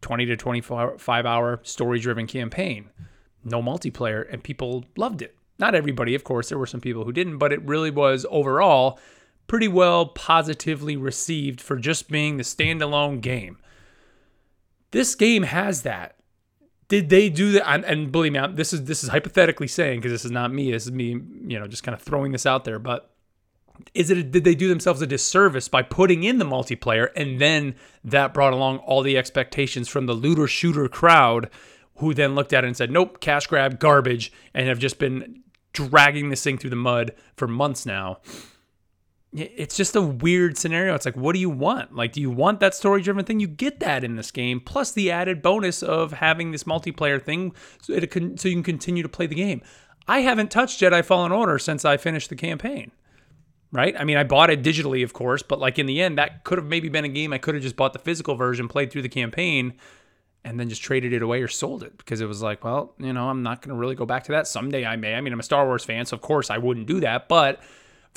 20 0.00 0.26
to 0.26 0.36
25 0.36 1.26
hour 1.26 1.60
story 1.62 1.98
driven 1.98 2.26
campaign, 2.26 2.90
no 3.44 3.62
multiplayer, 3.62 4.26
and 4.32 4.42
people 4.42 4.84
loved 4.96 5.22
it. 5.22 5.36
Not 5.58 5.74
everybody, 5.74 6.14
of 6.14 6.24
course, 6.24 6.48
there 6.48 6.58
were 6.58 6.66
some 6.66 6.80
people 6.80 7.04
who 7.04 7.12
didn't, 7.12 7.38
but 7.38 7.52
it 7.52 7.62
really 7.62 7.90
was 7.90 8.24
overall 8.30 8.98
pretty 9.48 9.66
well 9.66 10.06
positively 10.06 10.96
received 10.96 11.60
for 11.60 11.76
just 11.76 12.08
being 12.08 12.36
the 12.36 12.44
standalone 12.44 13.20
game. 13.20 13.58
This 14.92 15.14
game 15.14 15.42
has 15.42 15.82
that. 15.82 16.16
Did 16.86 17.08
they 17.08 17.28
do 17.28 17.52
that? 17.52 17.84
And, 17.84 18.12
believe 18.12 18.32
me, 18.32 18.40
this 18.54 18.72
is 18.72 18.84
this 18.84 19.02
is 19.04 19.10
hypothetically 19.10 19.66
saying 19.66 19.98
because 19.98 20.12
this 20.12 20.24
is 20.24 20.30
not 20.30 20.52
me. 20.52 20.70
This 20.70 20.86
is 20.86 20.92
me, 20.92 21.20
you 21.46 21.58
know, 21.58 21.66
just 21.66 21.82
kind 21.82 21.94
of 21.94 22.00
throwing 22.00 22.32
this 22.32 22.46
out 22.46 22.64
there. 22.64 22.78
But 22.78 23.10
is 23.94 24.10
it 24.10 24.30
did 24.30 24.44
they 24.44 24.54
do 24.54 24.68
themselves 24.68 25.02
a 25.02 25.06
disservice 25.06 25.68
by 25.68 25.82
putting 25.82 26.24
in 26.24 26.38
the 26.38 26.44
multiplayer 26.44 27.08
and 27.16 27.40
then 27.40 27.74
that 28.04 28.34
brought 28.34 28.52
along 28.52 28.78
all 28.78 29.02
the 29.02 29.18
expectations 29.18 29.88
from 29.88 30.06
the 30.06 30.14
looter 30.14 30.46
shooter 30.46 30.88
crowd 30.88 31.48
who 31.96 32.14
then 32.14 32.34
looked 32.34 32.52
at 32.52 32.64
it 32.64 32.66
and 32.66 32.76
said 32.76 32.90
nope 32.90 33.20
cash 33.20 33.46
grab 33.46 33.78
garbage 33.78 34.32
and 34.54 34.68
have 34.68 34.78
just 34.78 34.98
been 34.98 35.42
dragging 35.72 36.30
this 36.30 36.42
thing 36.42 36.58
through 36.58 36.70
the 36.70 36.76
mud 36.76 37.12
for 37.36 37.46
months 37.46 37.86
now 37.86 38.18
it's 39.32 39.76
just 39.76 39.94
a 39.94 40.00
weird 40.00 40.56
scenario. 40.56 40.94
It's 40.94 41.04
like, 41.04 41.16
what 41.16 41.34
do 41.34 41.38
you 41.38 41.50
want? 41.50 41.94
Like, 41.94 42.12
do 42.12 42.20
you 42.20 42.30
want 42.30 42.60
that 42.60 42.74
story 42.74 43.02
driven 43.02 43.24
thing? 43.24 43.40
You 43.40 43.46
get 43.46 43.80
that 43.80 44.02
in 44.02 44.16
this 44.16 44.30
game, 44.30 44.58
plus 44.60 44.92
the 44.92 45.10
added 45.10 45.42
bonus 45.42 45.82
of 45.82 46.12
having 46.14 46.50
this 46.50 46.64
multiplayer 46.64 47.22
thing 47.22 47.54
so, 47.82 47.92
it 47.92 48.10
can, 48.10 48.38
so 48.38 48.48
you 48.48 48.54
can 48.54 48.62
continue 48.62 49.02
to 49.02 49.08
play 49.08 49.26
the 49.26 49.34
game. 49.34 49.60
I 50.06 50.20
haven't 50.20 50.50
touched 50.50 50.80
Jedi 50.80 51.04
Fallen 51.04 51.32
Order 51.32 51.58
since 51.58 51.84
I 51.84 51.98
finished 51.98 52.30
the 52.30 52.36
campaign, 52.36 52.90
right? 53.72 53.94
I 53.98 54.04
mean, 54.04 54.16
I 54.16 54.24
bought 54.24 54.50
it 54.50 54.62
digitally, 54.62 55.04
of 55.04 55.12
course, 55.12 55.42
but 55.42 55.58
like 55.58 55.78
in 55.78 55.86
the 55.86 56.00
end, 56.00 56.18
that 56.18 56.44
could 56.44 56.58
have 56.58 56.66
maybe 56.66 56.88
been 56.88 57.04
a 57.04 57.08
game 57.08 57.32
I 57.32 57.38
could 57.38 57.54
have 57.54 57.62
just 57.62 57.76
bought 57.76 57.92
the 57.92 57.98
physical 57.98 58.34
version, 58.34 58.68
played 58.68 58.90
through 58.90 59.02
the 59.02 59.08
campaign, 59.08 59.74
and 60.44 60.58
then 60.58 60.68
just 60.68 60.82
traded 60.82 61.12
it 61.12 61.22
away 61.22 61.42
or 61.42 61.48
sold 61.48 61.82
it 61.82 61.96
because 61.98 62.20
it 62.20 62.26
was 62.26 62.42
like, 62.42 62.64
well, 62.64 62.94
you 62.98 63.12
know, 63.12 63.28
I'm 63.28 63.42
not 63.42 63.60
going 63.60 63.74
to 63.74 63.78
really 63.78 63.94
go 63.94 64.06
back 64.06 64.24
to 64.24 64.32
that. 64.32 64.46
Someday 64.46 64.86
I 64.86 64.96
may. 64.96 65.14
I 65.14 65.20
mean, 65.20 65.32
I'm 65.32 65.40
a 65.40 65.44
Star 65.44 65.66
Wars 65.66 65.84
fan, 65.84 66.06
so 66.06 66.14
of 66.14 66.22
course 66.22 66.50
I 66.50 66.58
wouldn't 66.58 66.86
do 66.86 67.00
that, 67.00 67.28
but 67.28 67.60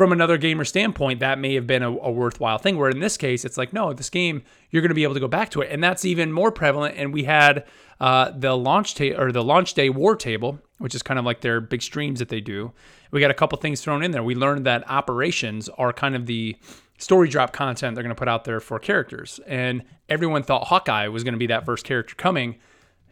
from 0.02 0.12
another 0.12 0.40
gamer 0.40 0.66
standpoint, 0.66 1.20
that 1.20 1.38
may 1.38 1.54
have 1.54 1.68
been 1.68 1.84
a, 1.84 1.92
a, 1.92 2.12
worthwhile 2.12 2.58
thing. 2.58 2.76
Where 2.76 2.90
in 2.90 3.02
this 3.02 3.18
case, 3.18 3.46
it's 3.46 3.56
like, 3.56 3.72
no, 3.72 3.94
this 3.94 4.10
game, 4.10 4.42
you're 4.72 4.82
going 4.82 4.90
to 4.90 4.96
be 4.96 5.04
able 5.04 5.14
to 5.14 5.20
go 5.20 5.28
back 5.28 5.52
to 5.52 5.62
it, 5.62 5.70
and 5.72 5.84
that's 5.84 6.06
even 6.06 6.32
more 6.32 6.52
prevalent. 6.52 6.96
And 6.98 7.14
we 7.14 7.26
had 7.26 7.66
uh, 8.00 8.32
the 8.36 8.58
launch 8.58 8.96
ta- 8.96 9.16
or 9.16 9.32
the 9.32 9.44
launch 9.44 9.76
day 9.76 9.92
war 9.92 10.16
table, 10.16 10.60
which 10.80 10.96
is 10.96 11.04
kind 11.04 11.20
of 11.20 11.26
like 11.26 11.42
their 11.42 11.62
big 11.62 11.84
streams 11.84 12.18
that 12.18 12.30
they 12.30 12.42
do. 12.42 12.72
We 13.12 13.22
got 13.22 13.30
a 13.30 13.36
couple 13.36 13.60
things 13.60 13.82
thrown 13.82 14.02
in 14.02 14.10
there. 14.10 14.24
We 14.24 14.34
learned 14.34 14.66
that 14.66 14.90
operations 14.90 15.70
are 15.70 15.94
kind 15.94 16.16
of 16.16 16.26
the 16.26 16.58
story 16.98 17.30
drop 17.30 17.54
content 17.54 17.94
they're 17.94 18.04
going 18.04 18.16
to 18.16 18.20
put 18.20 18.28
out 18.28 18.44
there 18.44 18.60
for 18.60 18.80
characters, 18.80 19.40
and 19.46 19.84
everyone 20.10 20.42
thought 20.42 20.66
Hawkeye 20.66 21.10
was 21.10 21.24
going 21.24 21.36
to 21.36 21.38
be 21.38 21.46
that 21.46 21.64
first 21.64 21.86
character 21.86 22.16
coming. 22.16 22.56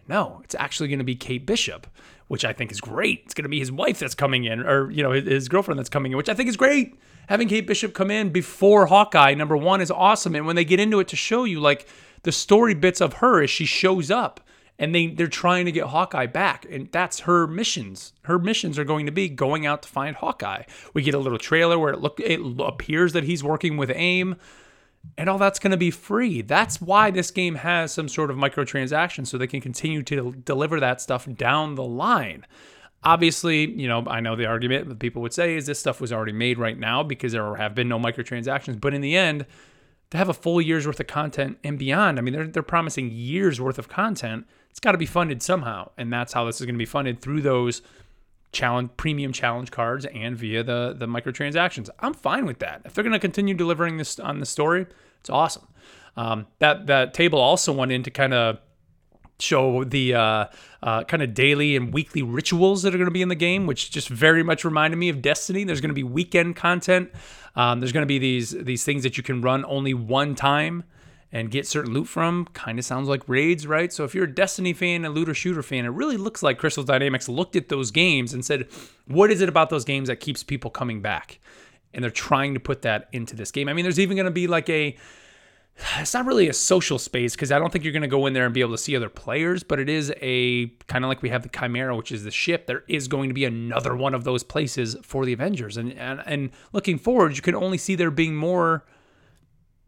No, 0.08 0.42
it's 0.44 0.56
actually 0.56 0.90
going 0.90 0.98
to 0.98 1.06
be 1.06 1.16
Kate 1.16 1.46
Bishop, 1.46 1.86
which 2.30 2.46
I 2.46 2.54
think 2.54 2.72
is 2.72 2.80
great. 2.80 3.24
It's 3.26 3.34
going 3.34 3.44
to 3.44 3.50
be 3.50 3.60
his 3.60 3.72
wife 3.72 4.00
that's 4.00 4.16
coming 4.16 4.46
in, 4.46 4.62
or 4.62 4.90
you 4.92 5.04
know, 5.04 5.12
his, 5.12 5.26
his, 5.26 5.50
girlfriend 5.50 5.80
that's 5.80 5.90
coming 5.90 6.12
in, 6.12 6.18
which 6.18 6.30
I 6.30 6.36
think 6.36 6.48
is 6.48 6.56
great. 6.56 6.96
Having 7.28 7.50
Kate 7.50 7.68
Bishop 7.68 7.94
come 7.94 8.10
in 8.12 8.30
before 8.30 8.86
Hawkeye, 8.86 9.34
number 9.34 9.58
one, 9.58 9.82
is 9.82 9.92
awesome. 9.92 10.36
And 10.36 10.46
when 10.46 10.56
they 10.56 10.64
get 10.64 10.80
into 10.80 11.00
it 11.00 11.08
to 11.10 11.16
show 11.16 11.44
you 11.44 11.60
like 11.60 11.88
the 12.22 12.32
story 12.32 12.76
bits 12.76 13.02
of 13.02 13.14
her 13.14 13.42
as 13.42 13.50
she 13.50 13.66
shows 13.66 14.12
up, 14.12 14.42
and 14.78 14.94
they 14.94 15.08
they're 15.08 15.28
trying 15.28 15.66
to 15.66 15.72
get 15.72 15.88
Hawkeye 15.88 16.28
back, 16.28 16.68
and 16.70 16.92
that's 16.92 17.22
her 17.22 17.48
missions. 17.48 18.14
Her 18.26 18.38
missions 18.38 18.78
are 18.78 18.86
going 18.86 19.08
to 19.08 19.12
be 19.12 19.28
going 19.28 19.66
out 19.66 19.82
to 19.82 19.90
find 19.90 20.16
Hawkeye. 20.16 20.64
We 20.94 21.02
get 21.02 21.16
a 21.16 21.20
little 21.20 21.40
trailer 21.40 21.80
where 21.80 21.94
it 21.94 22.00
look 22.00 22.20
it 22.20 22.40
appears 22.60 23.14
that 23.14 23.24
he's 23.24 23.44
working 23.44 23.76
with 23.76 23.90
AIM 23.90 24.36
and 25.18 25.30
all 25.30 25.38
that's 25.38 25.60
going 25.60 25.72
to 25.72 25.78
be 25.78 25.92
free. 25.92 26.42
That's 26.42 26.82
why 26.82 27.12
this 27.12 27.32
game 27.32 27.56
has 27.56 27.92
some 27.92 28.08
sort 28.08 28.32
of 28.32 28.38
microtransaction 28.38 29.28
so 29.28 29.38
they 29.38 29.48
can 29.48 29.62
continue 29.62 30.04
to 30.04 30.34
deliver 30.46 30.80
that 30.80 31.02
stuff 31.02 31.28
down 31.36 31.76
the 31.76 31.84
line. 31.84 32.46
Obviously, 33.04 33.70
you 33.70 33.88
know, 33.88 34.04
I 34.08 34.20
know 34.20 34.36
the 34.36 34.46
argument 34.46 34.90
that 34.90 35.00
people 35.00 35.22
would 35.22 35.34
say 35.34 35.56
is 35.56 35.66
this 35.66 35.80
stuff 35.80 36.02
was 36.02 36.12
already 36.12 36.34
made 36.34 36.58
right 36.58 36.78
now 36.78 37.04
because 37.04 37.32
there 37.32 37.56
have 37.56 37.76
been 37.76 37.88
no 37.88 38.00
microtransactions. 38.00 38.80
But 38.80 38.94
in 38.94 39.02
the 39.02 39.16
end, 39.16 39.46
to 40.12 40.18
have 40.18 40.30
a 40.30 40.34
full 40.34 40.60
year's 40.62 40.88
worth 40.88 41.00
of 41.00 41.08
content 41.08 41.58
and 41.64 41.80
beyond, 41.80 42.18
I 42.18 42.22
mean, 42.22 42.34
they're, 42.34 42.48
they're 42.48 42.64
promising 42.64 43.12
years 43.12 43.62
worth 43.62 43.80
of 43.80 43.88
content. 43.88 44.48
It's 44.70 44.80
got 44.80 44.94
to 44.94 44.98
be 44.98 45.06
funded 45.06 45.42
somehow. 45.42 45.92
And 45.98 46.12
that's 46.12 46.34
how 46.34 46.46
this 46.46 46.60
is 46.60 46.66
going 46.66 46.76
to 46.76 46.80
be 46.80 46.86
funded 46.86 47.22
through 47.22 47.42
those 47.42 47.82
challenge 48.52 48.90
premium 48.98 49.32
challenge 49.32 49.72
cards 49.72 50.06
and 50.06 50.36
via 50.36 50.64
the 50.64 50.96
the 50.98 51.06
microtransactions. 51.06 51.90
I'm 52.00 52.14
fine 52.14 52.46
with 52.46 52.60
that. 52.60 52.82
If 52.86 52.94
they're 52.94 53.04
going 53.04 53.14
to 53.14 53.20
continue 53.20 53.54
delivering 53.54 53.98
this 53.98 54.20
on 54.20 54.40
the 54.40 54.46
story, 54.46 54.88
it's 55.20 55.30
awesome. 55.30 55.68
Um, 56.18 56.48
that 56.60 56.88
that 56.88 57.14
table 57.14 57.40
also 57.40 57.72
went 57.72 57.92
in 57.92 58.04
to 58.04 58.12
kind 58.12 58.34
of 58.34 58.60
show 59.40 59.84
the 59.84 60.14
uh, 60.14 60.46
uh, 60.84 61.04
kind 61.06 61.24
of 61.24 61.34
daily 61.34 61.76
and 61.76 61.94
weekly 61.94 62.22
rituals 62.22 62.84
that 62.84 62.94
are 62.94 62.98
going 62.98 63.08
to 63.08 63.12
be 63.12 63.22
in 63.22 63.30
the 63.30 63.36
game, 63.36 63.68
which 63.68 63.90
just 63.90 64.10
very 64.10 64.44
much 64.44 64.66
reminded 64.66 64.98
me 64.98 65.10
of 65.10 65.22
Destiny. 65.22 65.64
There's 65.64 65.82
going 65.82 65.90
to 65.90 65.96
be 65.96 66.04
weekend 66.04 66.56
content. 66.56 67.12
Um, 67.56 67.80
there's 67.80 67.92
going 67.92 68.04
to 68.04 68.08
be 68.08 68.20
these 68.20 68.52
these 68.52 68.84
things 68.84 69.04
that 69.04 69.18
you 69.18 69.24
can 69.24 69.42
run 69.42 69.66
only 69.66 69.94
one 69.94 70.36
time 70.36 70.84
and 71.32 71.52
get 71.52 71.68
certain 71.68 71.94
loot 71.94 72.08
from. 72.08 72.46
Kind 72.54 72.80
of 72.80 72.86
sounds 72.86 73.08
like 73.08 73.28
raids, 73.28 73.68
right? 73.68 73.92
So 73.94 74.04
if 74.04 74.16
you're 74.16 74.26
a 74.26 74.34
Destiny 74.34 74.74
fan, 74.74 75.06
a 75.06 75.10
looter 75.10 75.34
shooter 75.34 75.64
fan, 75.64 75.86
it 75.86 75.90
really 75.90 76.18
looks 76.18 76.42
like 76.42 76.58
Crystal 76.58 76.84
Dynamics 76.84 77.30
looked 77.30 77.56
at 77.56 77.70
those 77.70 77.92
games 77.92 78.34
and 78.34 78.44
said, 78.44 78.68
"What 79.06 79.32
is 79.32 79.42
it 79.42 79.50
about 79.50 79.70
those 79.70 79.86
games 79.86 80.08
that 80.08 80.20
keeps 80.20 80.44
people 80.44 80.72
coming 80.72 81.02
back?" 81.02 81.40
And 81.94 82.04
they're 82.04 82.12
trying 82.12 82.54
to 82.54 82.60
put 82.60 82.82
that 82.84 83.10
into 83.12 83.36
this 83.36 83.52
game. 83.52 83.68
I 83.68 83.74
mean, 83.74 83.84
there's 83.84 84.00
even 84.00 84.16
going 84.16 84.26
to 84.26 84.32
be 84.32 84.48
like 84.48 84.70
a 84.70 84.96
it's 86.00 86.14
not 86.14 86.26
really 86.26 86.50
a 86.50 86.54
social 86.54 87.00
space 87.00 87.36
because 87.36 87.52
I 87.52 87.60
don't 87.60 87.72
think 87.72 87.84
you're 87.84 87.94
going 87.94 88.02
to 88.02 88.08
go 88.08 88.26
in 88.26 88.34
there 88.34 88.46
and 88.46 88.54
be 88.54 88.62
able 88.62 88.72
to 88.72 88.78
see 88.78 88.96
other 88.96 89.10
players, 89.10 89.64
but 89.64 89.80
it 89.80 89.90
is 89.90 90.14
a 90.22 90.68
kind 90.88 91.04
of 91.04 91.10
like 91.10 91.22
we 91.22 91.30
have 91.30 91.44
the 91.44 91.50
Chimera, 91.50 91.96
which 91.96 92.12
is 92.12 92.24
the 92.24 92.32
ship. 92.32 92.68
There 92.68 92.84
is 92.88 93.08
going 93.08 93.30
to 93.30 93.34
be 93.34 93.46
another 93.46 93.96
one 93.96 94.14
of 94.14 94.24
those 94.24 94.44
places 94.44 94.96
for 95.04 95.26
the 95.26 95.34
Avengers, 95.34 95.78
and 95.78 95.94
and, 95.94 96.22
and 96.26 96.52
looking 96.74 96.98
forward, 96.98 97.36
you 97.36 97.42
can 97.42 97.56
only 97.56 97.78
see 97.78 97.96
there 97.96 98.12
being 98.12 98.36
more 98.36 98.86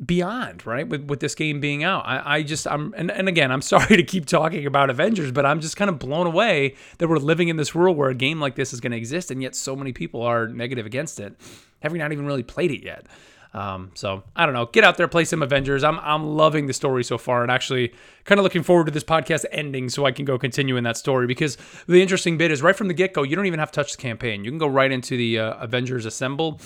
beyond 0.04 0.66
right 0.66 0.88
with, 0.88 1.06
with 1.06 1.20
this 1.20 1.36
game 1.36 1.60
being 1.60 1.84
out 1.84 2.04
I, 2.06 2.38
I 2.38 2.44
just 2.44 2.68
i'm 2.68 2.94
and, 2.98 3.12
and 3.12 3.28
again 3.28 3.52
i'm 3.52 3.62
sorry 3.74 3.98
to 3.98 4.04
keep 4.04 4.26
talking 4.26 4.66
about 4.66 4.90
avengers 4.90 5.32
but 5.32 5.46
i'm 5.46 5.62
just 5.62 5.78
kind 5.78 5.90
of 5.90 6.00
blown 6.00 6.28
away 6.28 6.76
that 6.98 7.08
we're 7.08 7.18
living 7.18 7.50
in 7.50 7.58
this 7.58 7.76
world 7.76 7.98
where 7.98 8.10
a 8.10 8.16
game 8.16 8.40
like 8.40 8.56
this 8.56 8.74
is 8.74 8.80
going 8.80 8.92
to 8.92 8.98
exist 8.98 9.30
and 9.30 9.42
yet 9.42 9.56
so 9.56 9.76
many 9.76 9.94
people 9.94 10.22
are 10.22 10.48
negative 10.48 10.86
against 10.86 11.20
it 11.20 11.36
having 11.82 12.00
not 12.00 12.12
even 12.12 12.26
really 12.26 12.44
played 12.44 12.72
it 12.72 12.84
yet 12.84 13.06
um, 13.54 13.92
so 13.96 14.24
I 14.36 14.46
don't 14.46 14.56
know. 14.56 14.68
Get 14.68 14.84
out 14.84 14.98
there, 14.98 15.08
play 15.08 15.26
some 15.26 15.44
Avengers. 15.44 15.84
I'm 15.84 16.00
I'm 16.00 16.26
loving 16.26 16.68
the 16.68 16.74
story 16.74 17.04
so 17.04 17.18
far, 17.18 17.42
and 17.42 17.52
actually 17.52 17.94
kind 18.24 18.40
of 18.40 18.44
looking 18.44 18.64
forward 18.64 18.86
to 18.86 18.92
this 18.92 19.04
podcast 19.04 19.46
ending 19.52 19.90
so 19.90 20.06
I 20.06 20.12
can 20.12 20.24
go 20.24 20.38
continue 20.38 20.78
in 20.78 20.86
that 20.86 20.96
story. 20.96 21.28
Because 21.28 21.58
the 21.88 22.02
interesting 22.02 22.38
bit 22.38 22.52
is 22.52 22.62
right 22.62 22.76
from 22.76 22.88
the 22.88 22.94
get 22.94 23.14
go, 23.14 23.24
you 23.24 23.36
don't 23.36 23.48
even 23.48 23.60
have 23.60 23.72
to 23.72 23.76
touch 23.76 23.92
the 23.98 24.02
campaign. 24.02 24.46
You 24.46 24.52
can 24.52 24.58
go 24.58 24.68
right 24.68 24.92
into 24.92 25.18
the 25.18 25.40
uh, 25.40 25.54
Avengers 25.56 26.06
Assemble, 26.06 26.62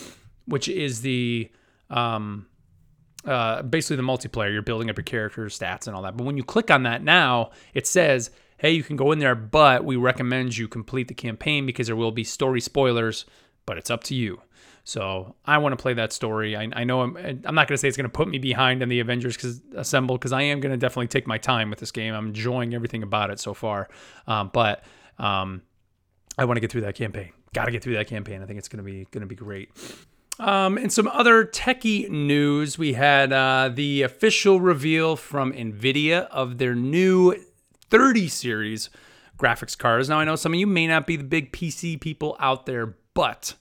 which 0.45 0.67
is 0.67 1.01
the 1.01 1.49
um, 1.89 2.45
uh, 3.25 3.61
basically 3.63 3.97
the 3.97 4.03
multiplayer. 4.03 4.51
You're 4.51 4.61
building 4.61 4.89
up 4.89 4.97
your 4.97 5.03
characters, 5.03 5.57
stats, 5.57 5.87
and 5.87 5.95
all 5.95 6.01
that. 6.03 6.17
But 6.17 6.25
when 6.25 6.37
you 6.37 6.43
click 6.43 6.71
on 6.71 6.83
that 6.83 7.03
now, 7.03 7.51
it 7.73 7.87
says, 7.87 8.31
"Hey, 8.57 8.71
you 8.71 8.83
can 8.83 8.95
go 8.95 9.11
in 9.11 9.19
there, 9.19 9.35
but 9.35 9.83
we 9.83 9.95
recommend 9.95 10.57
you 10.57 10.67
complete 10.67 11.07
the 11.07 11.13
campaign 11.13 11.65
because 11.65 11.87
there 11.87 11.95
will 11.95 12.11
be 12.11 12.23
story 12.23 12.61
spoilers." 12.61 13.25
But 13.65 13.77
it's 13.77 13.89
up 13.89 14.03
to 14.05 14.15
you. 14.15 14.41
So 14.87 15.33
I 15.43 15.57
want 15.57 15.73
to 15.73 15.81
play 15.81 15.95
that 15.95 16.13
story. 16.13 16.55
I, 16.55 16.69
I 16.71 16.83
know 16.83 17.01
I'm, 17.01 17.17
I'm 17.17 17.55
not 17.55 17.67
going 17.67 17.73
to 17.73 17.77
say 17.77 17.87
it's 17.87 17.97
going 17.97 18.09
to 18.09 18.09
put 18.09 18.27
me 18.27 18.37
behind 18.37 18.83
in 18.83 18.89
the 18.89 18.99
Avengers 18.99 19.35
Assemble 19.75 20.15
because 20.15 20.31
I 20.31 20.43
am 20.43 20.59
going 20.59 20.71
to 20.71 20.77
definitely 20.77 21.07
take 21.07 21.25
my 21.25 21.39
time 21.39 21.71
with 21.71 21.79
this 21.79 21.91
game. 21.91 22.13
I'm 22.13 22.27
enjoying 22.27 22.75
everything 22.75 23.01
about 23.01 23.31
it 23.31 23.39
so 23.39 23.55
far. 23.55 23.89
Um, 24.27 24.51
but 24.53 24.83
um, 25.17 25.63
I 26.37 26.45
want 26.45 26.57
to 26.57 26.61
get 26.61 26.71
through 26.71 26.81
that 26.81 26.93
campaign. 26.93 27.31
Got 27.53 27.65
to 27.65 27.71
get 27.71 27.81
through 27.81 27.95
that 27.95 28.05
campaign. 28.05 28.43
I 28.43 28.45
think 28.45 28.59
it's 28.59 28.67
going 28.67 28.77
to 28.77 28.83
be 28.83 29.07
going 29.09 29.21
to 29.21 29.27
be 29.27 29.35
great. 29.35 29.71
Um, 30.37 30.77
and 30.77 30.91
some 30.91 31.07
other 31.07 31.45
techie 31.45 32.09
news. 32.09 32.77
We 32.77 32.93
had 32.93 33.31
uh, 33.31 33.69
the 33.73 34.01
official 34.01 34.59
reveal 34.59 35.15
from 35.15 35.53
NVIDIA 35.53 36.27
of 36.27 36.57
their 36.57 36.75
new 36.75 37.35
30 37.89 38.27
series 38.27 38.89
graphics 39.37 39.77
cards. 39.77 40.09
Now, 40.09 40.19
I 40.19 40.25
know 40.25 40.35
some 40.35 40.53
of 40.53 40.59
you 40.59 40.67
may 40.67 40.87
not 40.87 41.07
be 41.07 41.15
the 41.15 41.23
big 41.23 41.53
PC 41.53 41.99
people 41.99 42.35
out 42.39 42.65
there, 42.65 42.95
but 43.13 43.55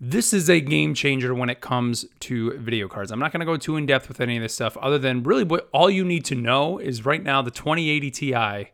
this 0.00 0.32
is 0.32 0.48
a 0.48 0.60
game 0.60 0.94
changer 0.94 1.34
when 1.34 1.50
it 1.50 1.60
comes 1.60 2.06
to 2.20 2.58
video 2.58 2.88
cards. 2.88 3.12
I'm 3.12 3.18
not 3.18 3.32
going 3.32 3.40
to 3.40 3.46
go 3.46 3.56
too 3.56 3.76
in 3.76 3.86
depth 3.86 4.08
with 4.08 4.20
any 4.20 4.36
of 4.36 4.42
this 4.42 4.54
stuff, 4.54 4.76
other 4.78 4.98
than 4.98 5.22
really 5.22 5.44
what 5.44 5.68
all 5.72 5.90
you 5.90 6.04
need 6.04 6.24
to 6.26 6.34
know 6.34 6.78
is 6.78 7.04
right 7.04 7.22
now 7.22 7.42
the 7.42 7.50
2080 7.50 8.10
Ti 8.10 8.70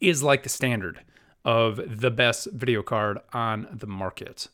is 0.00 0.22
like 0.22 0.42
the 0.42 0.48
standard 0.48 1.00
of 1.44 1.80
the 2.00 2.10
best 2.10 2.48
video 2.52 2.82
card 2.82 3.18
on 3.32 3.66
the 3.72 3.86
market. 3.86 4.48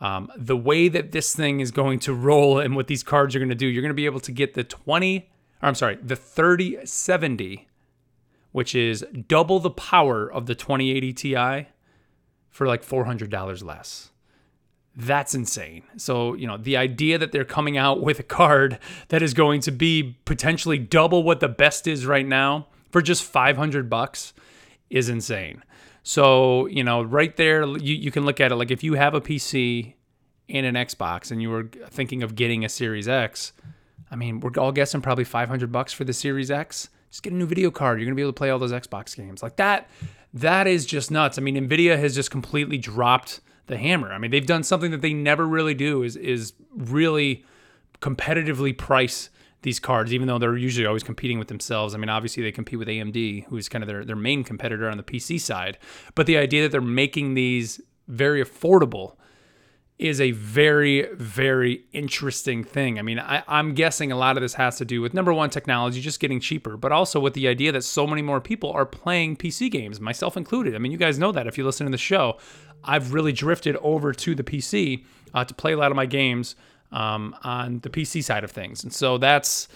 Um, 0.00 0.30
the 0.36 0.56
way 0.56 0.88
that 0.88 1.12
this 1.12 1.34
thing 1.34 1.60
is 1.60 1.70
going 1.70 1.98
to 2.00 2.12
roll 2.12 2.58
and 2.58 2.76
what 2.76 2.88
these 2.88 3.02
cards 3.02 3.34
are 3.34 3.38
going 3.38 3.48
to 3.48 3.54
do, 3.54 3.66
you're 3.66 3.82
going 3.82 3.90
to 3.90 3.94
be 3.94 4.06
able 4.06 4.20
to 4.20 4.32
get 4.32 4.54
the 4.54 4.64
20, 4.64 5.30
or 5.62 5.68
I'm 5.68 5.74
sorry, 5.74 5.96
the 6.02 6.16
3070, 6.16 7.68
which 8.52 8.74
is 8.74 9.04
double 9.28 9.60
the 9.60 9.70
power 9.70 10.30
of 10.30 10.46
the 10.46 10.54
2080 10.54 11.12
Ti 11.12 11.68
for 12.50 12.66
like 12.66 12.84
$400 12.84 13.64
less. 13.64 14.10
That's 14.96 15.34
insane. 15.34 15.82
So, 15.96 16.34
you 16.34 16.46
know, 16.46 16.56
the 16.56 16.76
idea 16.76 17.18
that 17.18 17.32
they're 17.32 17.44
coming 17.44 17.76
out 17.76 18.00
with 18.00 18.20
a 18.20 18.24
card 18.24 18.78
that 19.08 19.22
is 19.22 19.34
going 19.34 19.60
to 19.62 19.72
be 19.72 20.18
potentially 20.24 20.78
double 20.78 21.24
what 21.24 21.40
the 21.40 21.48
best 21.48 21.88
is 21.88 22.06
right 22.06 22.26
now 22.26 22.68
for 22.90 23.02
just 23.02 23.24
500 23.24 23.90
bucks 23.90 24.32
is 24.90 25.08
insane. 25.08 25.64
So, 26.04 26.66
you 26.66 26.84
know, 26.84 27.02
right 27.02 27.34
there, 27.36 27.66
you, 27.66 27.94
you 27.94 28.10
can 28.10 28.26
look 28.26 28.38
at 28.38 28.52
it 28.52 28.56
like 28.56 28.70
if 28.70 28.84
you 28.84 28.94
have 28.94 29.14
a 29.14 29.22
PC 29.22 29.94
and 30.50 30.66
an 30.66 30.74
Xbox 30.74 31.30
and 31.30 31.40
you 31.40 31.48
were 31.48 31.64
thinking 31.88 32.22
of 32.22 32.36
getting 32.36 32.62
a 32.62 32.68
Series 32.68 33.08
X, 33.08 33.54
I 34.10 34.16
mean, 34.16 34.40
we're 34.40 34.52
all 34.58 34.70
guessing 34.70 35.00
probably 35.00 35.24
500 35.24 35.72
bucks 35.72 35.94
for 35.94 36.04
the 36.04 36.12
Series 36.12 36.50
X. 36.50 36.90
Just 37.10 37.22
get 37.22 37.32
a 37.32 37.36
new 37.36 37.46
video 37.46 37.70
card. 37.70 37.98
You're 37.98 38.04
going 38.04 38.14
to 38.14 38.16
be 38.16 38.22
able 38.22 38.34
to 38.34 38.36
play 38.36 38.50
all 38.50 38.58
those 38.58 38.70
Xbox 38.70 39.16
games. 39.16 39.42
Like 39.42 39.56
that, 39.56 39.88
that 40.34 40.66
is 40.66 40.84
just 40.84 41.10
nuts. 41.10 41.38
I 41.38 41.40
mean, 41.40 41.56
NVIDIA 41.56 41.98
has 41.98 42.14
just 42.14 42.30
completely 42.30 42.76
dropped 42.76 43.40
the 43.66 43.78
hammer. 43.78 44.12
I 44.12 44.18
mean, 44.18 44.30
they've 44.30 44.46
done 44.46 44.62
something 44.62 44.90
that 44.90 45.00
they 45.00 45.14
never 45.14 45.46
really 45.46 45.74
do 45.74 46.02
is 46.02 46.16
is 46.16 46.52
really 46.76 47.46
competitively 48.02 48.76
price 48.76 49.30
these 49.64 49.80
cards, 49.80 50.14
even 50.14 50.28
though 50.28 50.38
they're 50.38 50.56
usually 50.56 50.86
always 50.86 51.02
competing 51.02 51.38
with 51.38 51.48
themselves. 51.48 51.94
I 51.94 51.98
mean, 51.98 52.08
obviously 52.08 52.42
they 52.42 52.52
compete 52.52 52.78
with 52.78 52.86
AMD, 52.86 53.46
who's 53.46 53.68
kind 53.68 53.82
of 53.82 53.88
their, 53.88 54.04
their 54.04 54.16
main 54.16 54.44
competitor 54.44 54.88
on 54.88 54.96
the 54.96 55.02
PC 55.02 55.40
side. 55.40 55.78
But 56.14 56.26
the 56.26 56.38
idea 56.38 56.62
that 56.62 56.70
they're 56.70 56.80
making 56.80 57.34
these 57.34 57.80
very 58.06 58.44
affordable 58.44 59.16
is 59.98 60.20
a 60.20 60.32
very, 60.32 61.08
very 61.14 61.84
interesting 61.92 62.64
thing. 62.64 62.98
I 62.98 63.02
mean, 63.02 63.18
I, 63.18 63.42
am 63.46 63.74
guessing 63.74 64.10
a 64.10 64.16
lot 64.16 64.36
of 64.36 64.42
this 64.42 64.54
has 64.54 64.76
to 64.78 64.84
do 64.84 65.00
with 65.00 65.14
number 65.14 65.32
one, 65.32 65.50
technology 65.50 66.00
just 66.00 66.20
getting 66.20 66.40
cheaper, 66.40 66.76
but 66.76 66.92
also 66.92 67.20
with 67.20 67.34
the 67.34 67.46
idea 67.46 67.70
that 67.72 67.84
so 67.84 68.06
many 68.06 68.20
more 68.20 68.40
people 68.40 68.72
are 68.72 68.86
playing 68.86 69.36
PC 69.36 69.70
games, 69.70 70.00
myself 70.00 70.36
included. 70.36 70.74
I 70.74 70.78
mean, 70.78 70.90
you 70.90 70.98
guys 70.98 71.18
know 71.18 71.32
that 71.32 71.46
if 71.46 71.56
you 71.56 71.64
listen 71.64 71.86
to 71.86 71.90
the 71.90 71.98
show. 71.98 72.38
I've 72.86 73.14
really 73.14 73.32
drifted 73.32 73.76
over 73.76 74.12
to 74.12 74.34
the 74.34 74.44
PC 74.44 75.04
uh, 75.32 75.44
to 75.44 75.54
play 75.54 75.72
a 75.72 75.76
lot 75.78 75.90
of 75.90 75.96
my 75.96 76.06
games 76.06 76.54
um, 76.94 77.36
on 77.42 77.80
the 77.80 77.90
PC 77.90 78.24
side 78.24 78.44
of 78.44 78.50
things. 78.50 78.82
And 78.82 78.92
so 78.92 79.18
that's 79.18 79.68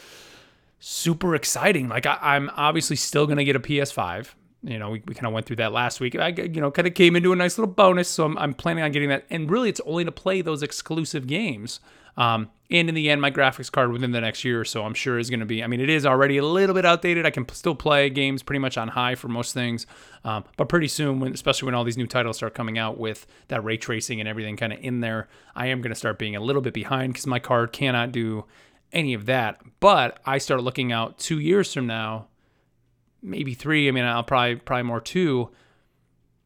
super 0.80 1.34
exciting. 1.34 1.88
Like, 1.88 2.06
I, 2.06 2.36
am 2.36 2.50
obviously 2.56 2.96
still 2.96 3.26
to 3.36 3.44
get 3.44 3.56
a 3.56 3.60
PS5. 3.60 4.28
You 4.62 4.78
know, 4.78 4.90
we, 4.90 5.02
we 5.06 5.14
kind 5.14 5.26
of 5.26 5.32
went 5.32 5.46
through 5.46 5.56
that 5.56 5.72
last 5.72 6.00
week. 6.00 6.16
I, 6.16 6.28
you 6.28 6.60
know, 6.60 6.70
kind 6.70 6.88
of 6.88 6.94
came 6.94 7.14
into 7.14 7.32
a 7.32 7.36
nice 7.36 7.58
little 7.58 7.72
bonus. 7.72 8.08
So 8.08 8.24
I'm, 8.24 8.36
I'm 8.38 8.54
planning 8.54 8.82
on 8.82 8.92
getting 8.92 9.08
that. 9.08 9.24
And 9.30 9.50
really, 9.50 9.68
it's 9.68 9.80
only 9.86 10.04
to 10.04 10.12
play 10.12 10.42
those 10.42 10.62
exclusive 10.62 11.26
games. 11.26 11.80
Um, 12.18 12.50
and 12.68 12.88
in 12.88 12.96
the 12.96 13.08
end, 13.08 13.20
my 13.20 13.30
graphics 13.30 13.70
card 13.70 13.92
within 13.92 14.10
the 14.10 14.20
next 14.20 14.44
year 14.44 14.60
or 14.60 14.64
so, 14.64 14.84
I'm 14.84 14.92
sure 14.92 15.20
is 15.20 15.30
going 15.30 15.40
to 15.40 15.46
be. 15.46 15.62
I 15.62 15.68
mean, 15.68 15.80
it 15.80 15.88
is 15.88 16.04
already 16.04 16.36
a 16.36 16.44
little 16.44 16.74
bit 16.74 16.84
outdated. 16.84 17.24
I 17.24 17.30
can 17.30 17.48
still 17.50 17.76
play 17.76 18.10
games 18.10 18.42
pretty 18.42 18.58
much 18.58 18.76
on 18.76 18.88
high 18.88 19.14
for 19.14 19.28
most 19.28 19.54
things, 19.54 19.86
um, 20.24 20.44
but 20.56 20.68
pretty 20.68 20.88
soon, 20.88 21.20
when, 21.20 21.32
especially 21.32 21.66
when 21.66 21.76
all 21.76 21.84
these 21.84 21.96
new 21.96 22.08
titles 22.08 22.36
start 22.36 22.54
coming 22.54 22.76
out 22.76 22.98
with 22.98 23.24
that 23.46 23.62
ray 23.62 23.76
tracing 23.76 24.18
and 24.18 24.28
everything 24.28 24.56
kind 24.56 24.72
of 24.72 24.80
in 24.80 24.98
there, 24.98 25.28
I 25.54 25.68
am 25.68 25.80
going 25.80 25.92
to 25.92 25.98
start 25.98 26.18
being 26.18 26.34
a 26.34 26.40
little 26.40 26.60
bit 26.60 26.74
behind 26.74 27.12
because 27.12 27.26
my 27.26 27.38
card 27.38 27.72
cannot 27.72 28.10
do 28.10 28.44
any 28.92 29.14
of 29.14 29.26
that. 29.26 29.60
But 29.78 30.18
I 30.26 30.38
start 30.38 30.64
looking 30.64 30.90
out 30.90 31.18
two 31.18 31.38
years 31.38 31.72
from 31.72 31.86
now, 31.86 32.26
maybe 33.22 33.54
three. 33.54 33.88
I 33.88 33.90
mean, 33.90 34.04
I'll 34.04 34.22
probably 34.22 34.56
probably 34.56 34.84
more 34.84 35.00
two. 35.00 35.50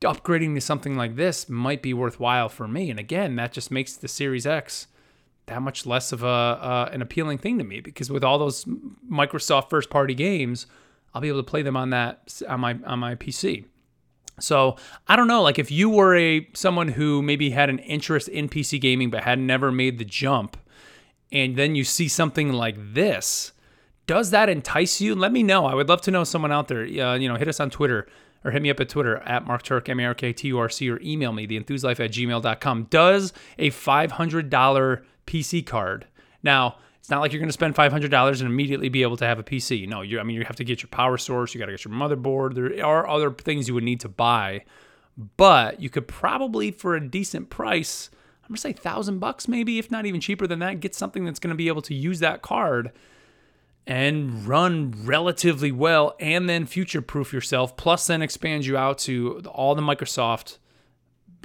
Upgrading 0.00 0.56
to 0.56 0.60
something 0.60 0.96
like 0.96 1.14
this 1.14 1.48
might 1.48 1.80
be 1.80 1.94
worthwhile 1.94 2.48
for 2.48 2.66
me. 2.66 2.90
And 2.90 2.98
again, 2.98 3.36
that 3.36 3.52
just 3.52 3.70
makes 3.70 3.94
the 3.94 4.08
Series 4.08 4.46
X 4.46 4.88
that 5.46 5.62
much 5.62 5.86
less 5.86 6.12
of 6.12 6.22
a 6.22 6.26
uh, 6.26 6.90
an 6.92 7.02
appealing 7.02 7.38
thing 7.38 7.58
to 7.58 7.64
me 7.64 7.80
because 7.80 8.10
with 8.10 8.24
all 8.24 8.38
those 8.38 8.64
Microsoft 9.10 9.70
first 9.70 9.90
party 9.90 10.14
games, 10.14 10.66
I'll 11.14 11.22
be 11.22 11.28
able 11.28 11.42
to 11.42 11.50
play 11.50 11.62
them 11.62 11.76
on 11.76 11.90
that 11.90 12.42
on 12.48 12.60
my 12.60 12.78
on 12.84 12.98
my 12.98 13.14
PC. 13.14 13.64
So 14.40 14.76
I 15.06 15.16
don't 15.16 15.28
know, 15.28 15.42
like 15.42 15.58
if 15.58 15.70
you 15.70 15.90
were 15.90 16.16
a 16.16 16.48
someone 16.54 16.88
who 16.88 17.22
maybe 17.22 17.50
had 17.50 17.70
an 17.70 17.78
interest 17.80 18.28
in 18.28 18.48
PC 18.48 18.80
gaming 18.80 19.10
but 19.10 19.22
had 19.22 19.38
never 19.38 19.70
made 19.70 19.98
the 19.98 20.04
jump, 20.04 20.56
and 21.30 21.56
then 21.56 21.74
you 21.74 21.84
see 21.84 22.08
something 22.08 22.52
like 22.52 22.76
this, 22.78 23.51
Does 24.06 24.30
that 24.30 24.48
entice 24.48 25.00
you? 25.00 25.14
Let 25.14 25.32
me 25.32 25.42
know. 25.42 25.66
I 25.66 25.74
would 25.74 25.88
love 25.88 26.00
to 26.02 26.10
know 26.10 26.24
someone 26.24 26.52
out 26.52 26.68
there. 26.68 26.82
Uh, 26.82 27.14
you 27.14 27.28
know, 27.28 27.36
hit 27.36 27.48
us 27.48 27.60
on 27.60 27.70
Twitter 27.70 28.06
or 28.44 28.50
hit 28.50 28.62
me 28.62 28.70
up 28.70 28.80
at 28.80 28.88
Twitter 28.88 29.18
at 29.18 29.46
Mark 29.46 29.62
Turk, 29.62 29.88
M 29.88 30.00
A 30.00 30.06
R 30.06 30.14
K 30.14 30.32
T 30.32 30.48
U 30.48 30.58
R 30.58 30.68
C, 30.68 30.90
or 30.90 31.00
email 31.00 31.32
me, 31.32 31.46
theenthuslife 31.46 32.00
at 32.00 32.10
gmail.com. 32.10 32.84
Does 32.84 33.32
a 33.58 33.70
$500 33.70 35.02
PC 35.26 35.66
card? 35.66 36.06
Now, 36.42 36.76
it's 36.98 37.10
not 37.10 37.20
like 37.20 37.32
you're 37.32 37.40
going 37.40 37.48
to 37.48 37.52
spend 37.52 37.74
$500 37.74 38.30
and 38.30 38.40
immediately 38.42 38.88
be 38.88 39.02
able 39.02 39.16
to 39.16 39.24
have 39.24 39.38
a 39.38 39.42
PC. 39.42 39.88
No, 39.88 40.02
you 40.02 40.20
I 40.20 40.22
mean 40.22 40.36
you 40.36 40.44
have 40.44 40.56
to 40.56 40.64
get 40.64 40.82
your 40.82 40.88
power 40.88 41.18
source, 41.18 41.54
you 41.54 41.58
got 41.60 41.66
to 41.66 41.72
get 41.72 41.84
your 41.84 41.94
motherboard. 41.94 42.54
There 42.54 42.84
are 42.84 43.08
other 43.08 43.30
things 43.30 43.68
you 43.68 43.74
would 43.74 43.84
need 43.84 44.00
to 44.00 44.08
buy. 44.08 44.64
But 45.36 45.80
you 45.80 45.90
could 45.90 46.08
probably 46.08 46.70
for 46.70 46.94
a 46.96 47.06
decent 47.06 47.50
price, 47.50 48.08
I'm 48.44 48.48
going 48.48 48.56
to 48.56 48.60
say 48.60 48.72
1000 48.72 49.18
bucks 49.18 49.46
maybe, 49.46 49.78
if 49.78 49.90
not 49.90 50.06
even 50.06 50.20
cheaper 50.20 50.46
than 50.46 50.60
that, 50.60 50.80
get 50.80 50.94
something 50.94 51.24
that's 51.24 51.38
going 51.38 51.50
to 51.50 51.56
be 51.56 51.68
able 51.68 51.82
to 51.82 51.94
use 51.94 52.20
that 52.20 52.40
card 52.42 52.92
and 53.86 54.46
run 54.46 54.94
relatively 55.04 55.72
well 55.72 56.14
and 56.20 56.48
then 56.48 56.66
future 56.66 57.02
proof 57.02 57.32
yourself 57.32 57.76
plus 57.76 58.06
then 58.06 58.22
expand 58.22 58.64
you 58.64 58.76
out 58.76 58.98
to 58.98 59.42
all 59.46 59.74
the 59.74 59.82
Microsoft 59.82 60.58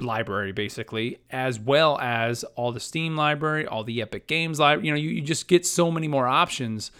library 0.00 0.52
basically 0.52 1.18
as 1.30 1.58
well 1.58 1.98
as 1.98 2.44
all 2.54 2.70
the 2.72 2.80
Steam 2.80 3.16
library, 3.16 3.66
all 3.66 3.82
the 3.82 4.00
Epic 4.00 4.26
Games 4.28 4.60
library, 4.60 4.86
you 4.86 4.92
know, 4.92 4.98
you, 4.98 5.10
you 5.10 5.20
just 5.20 5.48
get 5.48 5.66
so 5.66 5.90
many 5.90 6.06
more 6.06 6.28
options. 6.28 6.90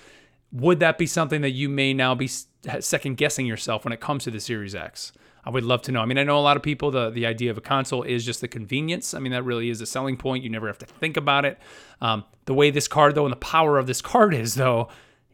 Would 0.51 0.81
that 0.81 0.99
be 0.99 1.07
something 1.07 1.43
that 1.43 1.51
you 1.51 1.69
may 1.69 1.95
now 1.95 2.15
be 2.15 2.29
second 2.29 3.17
guessing 3.17 3.47
yourself 3.47 3.85
when 3.85 3.93
it 3.93 4.01
comes 4.01 4.25
to 4.25 4.31
the 4.31 4.41
Series 4.41 4.75
X? 4.75 5.13
I 5.45 5.51
would 5.51 5.65
love 5.65 5.81
to 5.83 5.93
know. 5.93 6.01
I 6.01 6.05
mean, 6.05 6.19
I 6.19 6.25
know 6.25 6.39
a 6.39 6.41
lot 6.41 6.59
of 6.59 6.63
people 6.63 6.91
the 6.91 7.09
the 7.09 7.25
idea 7.25 7.51
of 7.51 7.57
a 7.57 7.63
console 7.63 8.03
is 8.03 8.25
just 8.25 8.43
the 8.43 8.49
convenience. 8.49 9.15
I 9.15 9.19
mean, 9.19 9.33
that 9.33 9.45
really 9.45 9.71
is 9.71 9.81
a 9.81 9.87
selling 9.87 10.19
point. 10.19 10.45
You 10.45 10.51
never 10.51 10.67
have 10.67 10.79
to 10.79 10.87
think 10.87 11.17
about 11.17 11.47
it. 11.47 11.59
Um, 12.03 12.25
the 12.45 12.53
way 12.53 12.71
this 12.71 12.87
card 12.87 13.15
though, 13.15 13.25
and 13.25 13.33
the 13.33 13.37
power 13.37 13.79
of 13.79 13.87
this 13.87 14.03
card 14.03 14.35
is 14.35 14.57
though, 14.57 14.89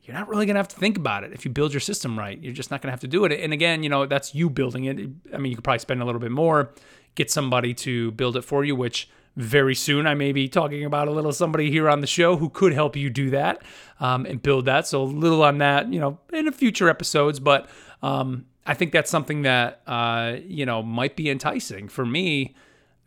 you're 0.04 0.16
not 0.16 0.28
really 0.28 0.44
going 0.44 0.54
to 0.54 0.58
have 0.58 0.68
to 0.68 0.76
think 0.76 0.96
about 0.96 1.24
it 1.24 1.32
if 1.32 1.44
you 1.44 1.50
build 1.50 1.72
your 1.72 1.80
system 1.80 2.18
right. 2.18 2.38
You're 2.40 2.52
just 2.52 2.70
not 2.70 2.82
going 2.82 2.88
to 2.88 2.92
have 2.92 3.00
to 3.00 3.08
do 3.08 3.24
it. 3.24 3.32
And 3.32 3.52
again, 3.52 3.82
you 3.82 3.88
know, 3.88 4.04
that's 4.06 4.34
you 4.34 4.50
building 4.50 4.84
it. 4.84 4.98
I 5.32 5.38
mean, 5.38 5.50
you 5.50 5.56
could 5.56 5.64
probably 5.64 5.78
spend 5.78 6.02
a 6.02 6.04
little 6.04 6.20
bit 6.20 6.30
more, 6.30 6.72
get 7.14 7.30
somebody 7.30 7.72
to 7.74 8.10
build 8.12 8.36
it 8.36 8.42
for 8.42 8.64
you, 8.64 8.76
which 8.76 9.08
very 9.36 9.74
soon 9.74 10.06
I 10.06 10.14
may 10.14 10.32
be 10.32 10.48
talking 10.48 10.84
about 10.84 11.08
a 11.08 11.10
little 11.10 11.32
somebody 11.32 11.70
here 11.70 11.88
on 11.88 12.02
the 12.02 12.06
show 12.06 12.36
who 12.36 12.50
could 12.50 12.72
help 12.72 12.96
you 12.96 13.10
do 13.10 13.30
that 13.30 13.62
um, 13.98 14.26
and 14.26 14.42
build 14.42 14.66
that. 14.66 14.86
So 14.86 15.02
a 15.02 15.04
little 15.04 15.42
on 15.42 15.58
that, 15.58 15.92
you 15.92 15.98
know, 15.98 16.18
in 16.32 16.52
future 16.52 16.88
episodes. 16.88 17.40
But 17.40 17.68
um, 18.02 18.44
I 18.66 18.74
think 18.74 18.92
that's 18.92 19.10
something 19.10 19.42
that, 19.42 19.80
uh, 19.86 20.36
you 20.44 20.66
know, 20.66 20.82
might 20.82 21.16
be 21.16 21.30
enticing 21.30 21.88
for 21.88 22.04
me 22.04 22.54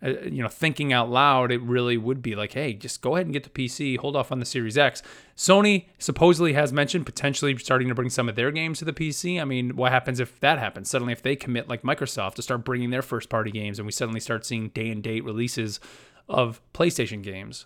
uh, 0.03 0.09
you 0.21 0.43
know, 0.43 0.47
thinking 0.47 0.93
out 0.93 1.09
loud, 1.09 1.51
it 1.51 1.61
really 1.61 1.97
would 1.97 2.21
be 2.21 2.35
like, 2.35 2.53
hey, 2.53 2.73
just 2.73 3.01
go 3.01 3.15
ahead 3.15 3.25
and 3.25 3.33
get 3.33 3.43
the 3.43 3.49
PC, 3.49 3.97
hold 3.97 4.15
off 4.15 4.31
on 4.31 4.39
the 4.39 4.45
Series 4.45 4.77
X. 4.77 5.01
Sony 5.35 5.85
supposedly 5.97 6.53
has 6.53 6.71
mentioned 6.71 7.05
potentially 7.05 7.57
starting 7.57 7.87
to 7.87 7.95
bring 7.95 8.09
some 8.09 8.29
of 8.29 8.35
their 8.35 8.51
games 8.51 8.79
to 8.79 8.85
the 8.85 8.93
PC. 8.93 9.41
I 9.41 9.45
mean, 9.45 9.75
what 9.75 9.91
happens 9.91 10.19
if 10.19 10.39
that 10.39 10.59
happens? 10.59 10.89
Suddenly, 10.89 11.13
if 11.13 11.23
they 11.23 11.35
commit 11.35 11.67
like 11.67 11.81
Microsoft 11.81 12.35
to 12.35 12.41
start 12.43 12.63
bringing 12.63 12.91
their 12.91 13.01
first 13.01 13.29
party 13.29 13.49
games 13.49 13.79
and 13.79 13.85
we 13.87 13.91
suddenly 13.91 14.19
start 14.19 14.45
seeing 14.45 14.69
day 14.69 14.89
and 14.89 15.01
date 15.01 15.23
releases 15.23 15.79
of 16.29 16.61
PlayStation 16.73 17.23
games, 17.23 17.65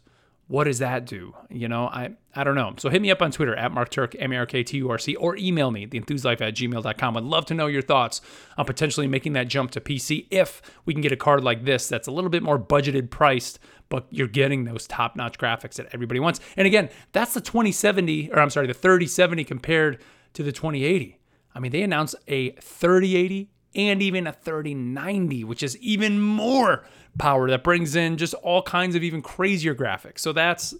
what 0.51 0.65
does 0.65 0.79
that 0.79 1.05
do? 1.05 1.33
You 1.49 1.69
know, 1.69 1.85
I 1.85 2.11
I 2.35 2.43
don't 2.43 2.55
know. 2.55 2.73
So 2.75 2.89
hit 2.89 3.01
me 3.01 3.09
up 3.09 3.21
on 3.21 3.31
Twitter 3.31 3.55
at 3.55 3.71
Mark 3.71 3.89
Turk, 3.89 4.17
M 4.19 4.33
A 4.33 4.35
R 4.35 4.45
K 4.45 4.63
T 4.63 4.77
U 4.79 4.89
R 4.89 4.97
C, 4.97 5.15
or 5.15 5.37
email 5.37 5.71
me, 5.71 5.87
theenthuslife 5.87 6.41
at 6.41 6.55
gmail.com. 6.55 7.15
I'd 7.15 7.23
love 7.23 7.45
to 7.45 7.53
know 7.53 7.67
your 7.67 7.81
thoughts 7.81 8.19
on 8.57 8.65
potentially 8.65 9.07
making 9.07 9.31
that 9.31 9.47
jump 9.47 9.71
to 9.71 9.79
PC 9.79 10.27
if 10.29 10.61
we 10.83 10.93
can 10.93 11.01
get 11.01 11.13
a 11.13 11.15
card 11.15 11.41
like 11.41 11.63
this 11.63 11.87
that's 11.87 12.09
a 12.09 12.11
little 12.11 12.29
bit 12.29 12.43
more 12.43 12.59
budgeted 12.59 13.09
priced, 13.09 13.59
but 13.87 14.07
you're 14.09 14.27
getting 14.27 14.65
those 14.65 14.87
top 14.87 15.15
notch 15.15 15.37
graphics 15.37 15.75
that 15.75 15.87
everybody 15.93 16.19
wants. 16.19 16.41
And 16.57 16.67
again, 16.67 16.89
that's 17.13 17.33
the 17.33 17.39
2070, 17.39 18.33
or 18.33 18.39
I'm 18.39 18.49
sorry, 18.49 18.67
the 18.67 18.73
3070 18.73 19.45
compared 19.45 20.01
to 20.33 20.43
the 20.43 20.51
2080. 20.51 21.17
I 21.55 21.59
mean, 21.61 21.71
they 21.71 21.81
announced 21.81 22.15
a 22.27 22.51
3080 22.59 23.49
and 23.75 24.01
even 24.01 24.27
a 24.27 24.33
3090, 24.33 25.43
which 25.43 25.63
is 25.63 25.77
even 25.77 26.21
more 26.21 26.83
power 27.17 27.49
that 27.49 27.63
brings 27.63 27.95
in 27.95 28.17
just 28.17 28.33
all 28.35 28.61
kinds 28.61 28.95
of 28.95 29.03
even 29.03 29.21
crazier 29.21 29.75
graphics. 29.75 30.19
So 30.19 30.33
that's 30.33 30.73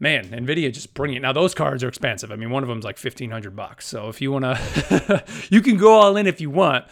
man, 0.00 0.26
Nvidia 0.26 0.72
just 0.72 0.94
bring 0.94 1.14
it. 1.14 1.22
Now 1.22 1.32
those 1.32 1.54
cards 1.54 1.82
are 1.84 1.88
expensive. 1.88 2.30
I 2.30 2.36
mean, 2.36 2.50
one 2.50 2.62
of 2.62 2.68
them's 2.68 2.84
like 2.84 2.98
fifteen 2.98 3.30
hundred 3.30 3.56
bucks. 3.56 3.86
So 3.86 4.08
if 4.08 4.20
you 4.20 4.32
want 4.32 4.44
to, 4.44 5.24
you 5.50 5.60
can 5.60 5.76
go 5.76 5.92
all 5.92 6.16
in 6.16 6.26
if 6.26 6.40
you 6.40 6.50
want. 6.50 6.86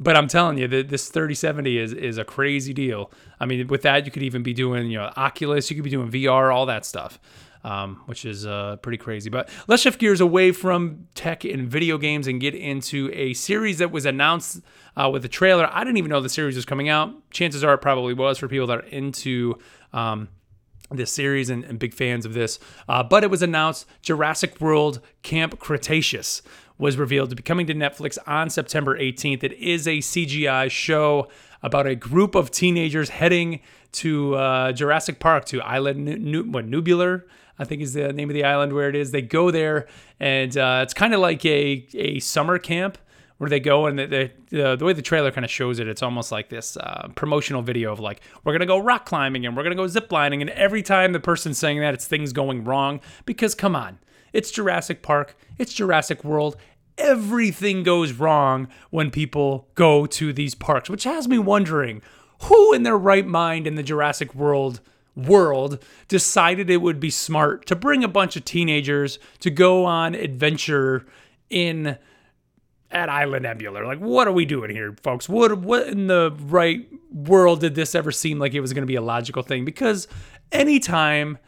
But 0.00 0.16
I'm 0.16 0.26
telling 0.26 0.58
you, 0.58 0.66
that 0.66 0.88
this 0.88 1.08
3070 1.08 1.78
is 1.78 1.92
is 1.92 2.18
a 2.18 2.24
crazy 2.24 2.72
deal. 2.72 3.12
I 3.38 3.46
mean, 3.46 3.68
with 3.68 3.82
that, 3.82 4.04
you 4.04 4.10
could 4.10 4.24
even 4.24 4.42
be 4.42 4.52
doing 4.52 4.90
you 4.90 4.98
know 4.98 5.12
Oculus, 5.16 5.70
you 5.70 5.76
could 5.76 5.84
be 5.84 5.90
doing 5.90 6.10
VR, 6.10 6.52
all 6.52 6.66
that 6.66 6.84
stuff 6.84 7.20
um, 7.64 8.02
which 8.06 8.24
is 8.24 8.46
uh, 8.46 8.76
pretty 8.76 8.98
crazy. 8.98 9.30
But 9.30 9.48
let's 9.66 9.82
shift 9.82 9.98
gears 9.98 10.20
away 10.20 10.52
from 10.52 11.08
tech 11.14 11.44
and 11.44 11.68
video 11.68 11.98
games 11.98 12.26
and 12.26 12.40
get 12.40 12.54
into 12.54 13.10
a 13.12 13.34
series 13.34 13.78
that 13.78 13.90
was 13.90 14.06
announced 14.06 14.60
uh, 14.96 15.10
with 15.10 15.24
a 15.24 15.28
trailer. 15.28 15.68
I 15.72 15.82
didn't 15.82 15.96
even 15.96 16.10
know 16.10 16.20
the 16.20 16.28
series 16.28 16.54
was 16.54 16.64
coming 16.64 16.88
out. 16.88 17.30
Chances 17.30 17.64
are 17.64 17.74
it 17.74 17.78
probably 17.78 18.14
was 18.14 18.38
for 18.38 18.46
people 18.46 18.66
that 18.68 18.78
are 18.78 18.86
into. 18.86 19.58
Um, 19.92 20.28
this 20.90 21.10
series 21.10 21.48
and, 21.48 21.64
and, 21.64 21.78
big 21.78 21.94
fans 21.94 22.26
of 22.26 22.34
this. 22.34 22.58
Uh, 22.88 23.02
but 23.02 23.24
it 23.24 23.30
was 23.30 23.42
announced 23.42 23.86
Jurassic 24.02 24.60
World 24.60 25.00
Camp 25.22 25.58
Cretaceous 25.58 26.42
was 26.78 26.96
revealed 26.96 27.30
to 27.30 27.36
be 27.36 27.42
coming 27.42 27.66
to 27.66 27.74
Netflix 27.74 28.18
on 28.26 28.50
September 28.50 28.98
18th. 28.98 29.42
It 29.42 29.52
is 29.54 29.86
a 29.86 29.98
CGI 29.98 30.70
show 30.70 31.28
about 31.62 31.86
a 31.86 31.94
group 31.94 32.34
of 32.34 32.50
teenagers 32.50 33.08
heading 33.08 33.60
to 33.92 34.34
uh, 34.34 34.72
Jurassic 34.72 35.20
Park 35.20 35.44
to 35.46 35.62
Island 35.62 36.06
Nubular. 36.06 37.22
I 37.58 37.64
think 37.64 37.82
is 37.82 37.92
the 37.94 38.12
name 38.12 38.30
of 38.30 38.34
the 38.34 38.44
island 38.44 38.72
where 38.72 38.88
it 38.88 38.96
is. 38.96 39.10
They 39.10 39.22
go 39.22 39.50
there, 39.50 39.86
and 40.18 40.56
uh, 40.56 40.80
it's 40.82 40.94
kind 40.94 41.14
of 41.14 41.20
like 41.20 41.44
a 41.44 41.86
a 41.94 42.18
summer 42.20 42.58
camp 42.58 42.98
where 43.38 43.50
they 43.50 43.60
go 43.60 43.86
and 43.86 43.98
the, 43.98 44.30
the, 44.50 44.76
the 44.76 44.84
way 44.84 44.92
the 44.92 45.02
trailer 45.02 45.30
kind 45.32 45.44
of 45.44 45.50
shows 45.50 45.80
it, 45.80 45.88
it's 45.88 46.04
almost 46.04 46.30
like 46.30 46.50
this 46.50 46.76
uh, 46.76 47.08
promotional 47.16 47.62
video 47.62 47.92
of 47.92 47.98
like 47.98 48.20
we're 48.44 48.52
gonna 48.52 48.64
go 48.64 48.78
rock 48.78 49.04
climbing 49.06 49.44
and 49.44 49.56
we're 49.56 49.62
gonna 49.62 49.74
go 49.74 49.86
zip 49.86 50.10
lining, 50.12 50.40
and 50.40 50.50
every 50.50 50.82
time 50.82 51.12
the 51.12 51.20
person's 51.20 51.58
saying 51.58 51.80
that, 51.80 51.94
it's 51.94 52.06
things 52.06 52.32
going 52.32 52.64
wrong 52.64 53.00
because 53.26 53.54
come 53.54 53.74
on, 53.76 53.98
it's 54.32 54.50
Jurassic 54.50 55.02
Park, 55.02 55.36
it's 55.58 55.72
Jurassic 55.72 56.24
World. 56.24 56.56
Everything 56.96 57.82
goes 57.82 58.12
wrong 58.12 58.68
when 58.90 59.10
people 59.10 59.68
go 59.74 60.06
to 60.06 60.32
these 60.32 60.54
parks, 60.54 60.88
which 60.88 61.02
has 61.02 61.26
me 61.26 61.38
wondering 61.38 62.02
who 62.42 62.72
in 62.72 62.84
their 62.84 62.96
right 62.96 63.26
mind 63.26 63.66
in 63.66 63.74
the 63.74 63.82
Jurassic 63.82 64.34
World 64.34 64.80
world 65.16 65.82
decided 66.08 66.68
it 66.70 66.78
would 66.78 67.00
be 67.00 67.10
smart 67.10 67.66
to 67.66 67.76
bring 67.76 68.02
a 68.02 68.08
bunch 68.08 68.36
of 68.36 68.44
teenagers 68.44 69.18
to 69.40 69.50
go 69.50 69.84
on 69.84 70.14
adventure 70.14 71.06
in 71.50 71.96
at 72.90 73.08
Island 73.08 73.44
Nebular. 73.44 73.84
Like, 73.84 73.98
what 73.98 74.28
are 74.28 74.32
we 74.32 74.44
doing 74.44 74.70
here, 74.70 74.94
folks? 75.02 75.28
What 75.28 75.58
what 75.58 75.88
in 75.88 76.06
the 76.06 76.34
right 76.42 76.86
world 77.12 77.60
did 77.60 77.74
this 77.74 77.94
ever 77.94 78.12
seem 78.12 78.38
like 78.38 78.54
it 78.54 78.60
was 78.60 78.72
going 78.72 78.82
to 78.82 78.86
be 78.86 78.94
a 78.94 79.02
logical 79.02 79.42
thing? 79.42 79.64
Because 79.64 80.08
anytime 80.52 81.38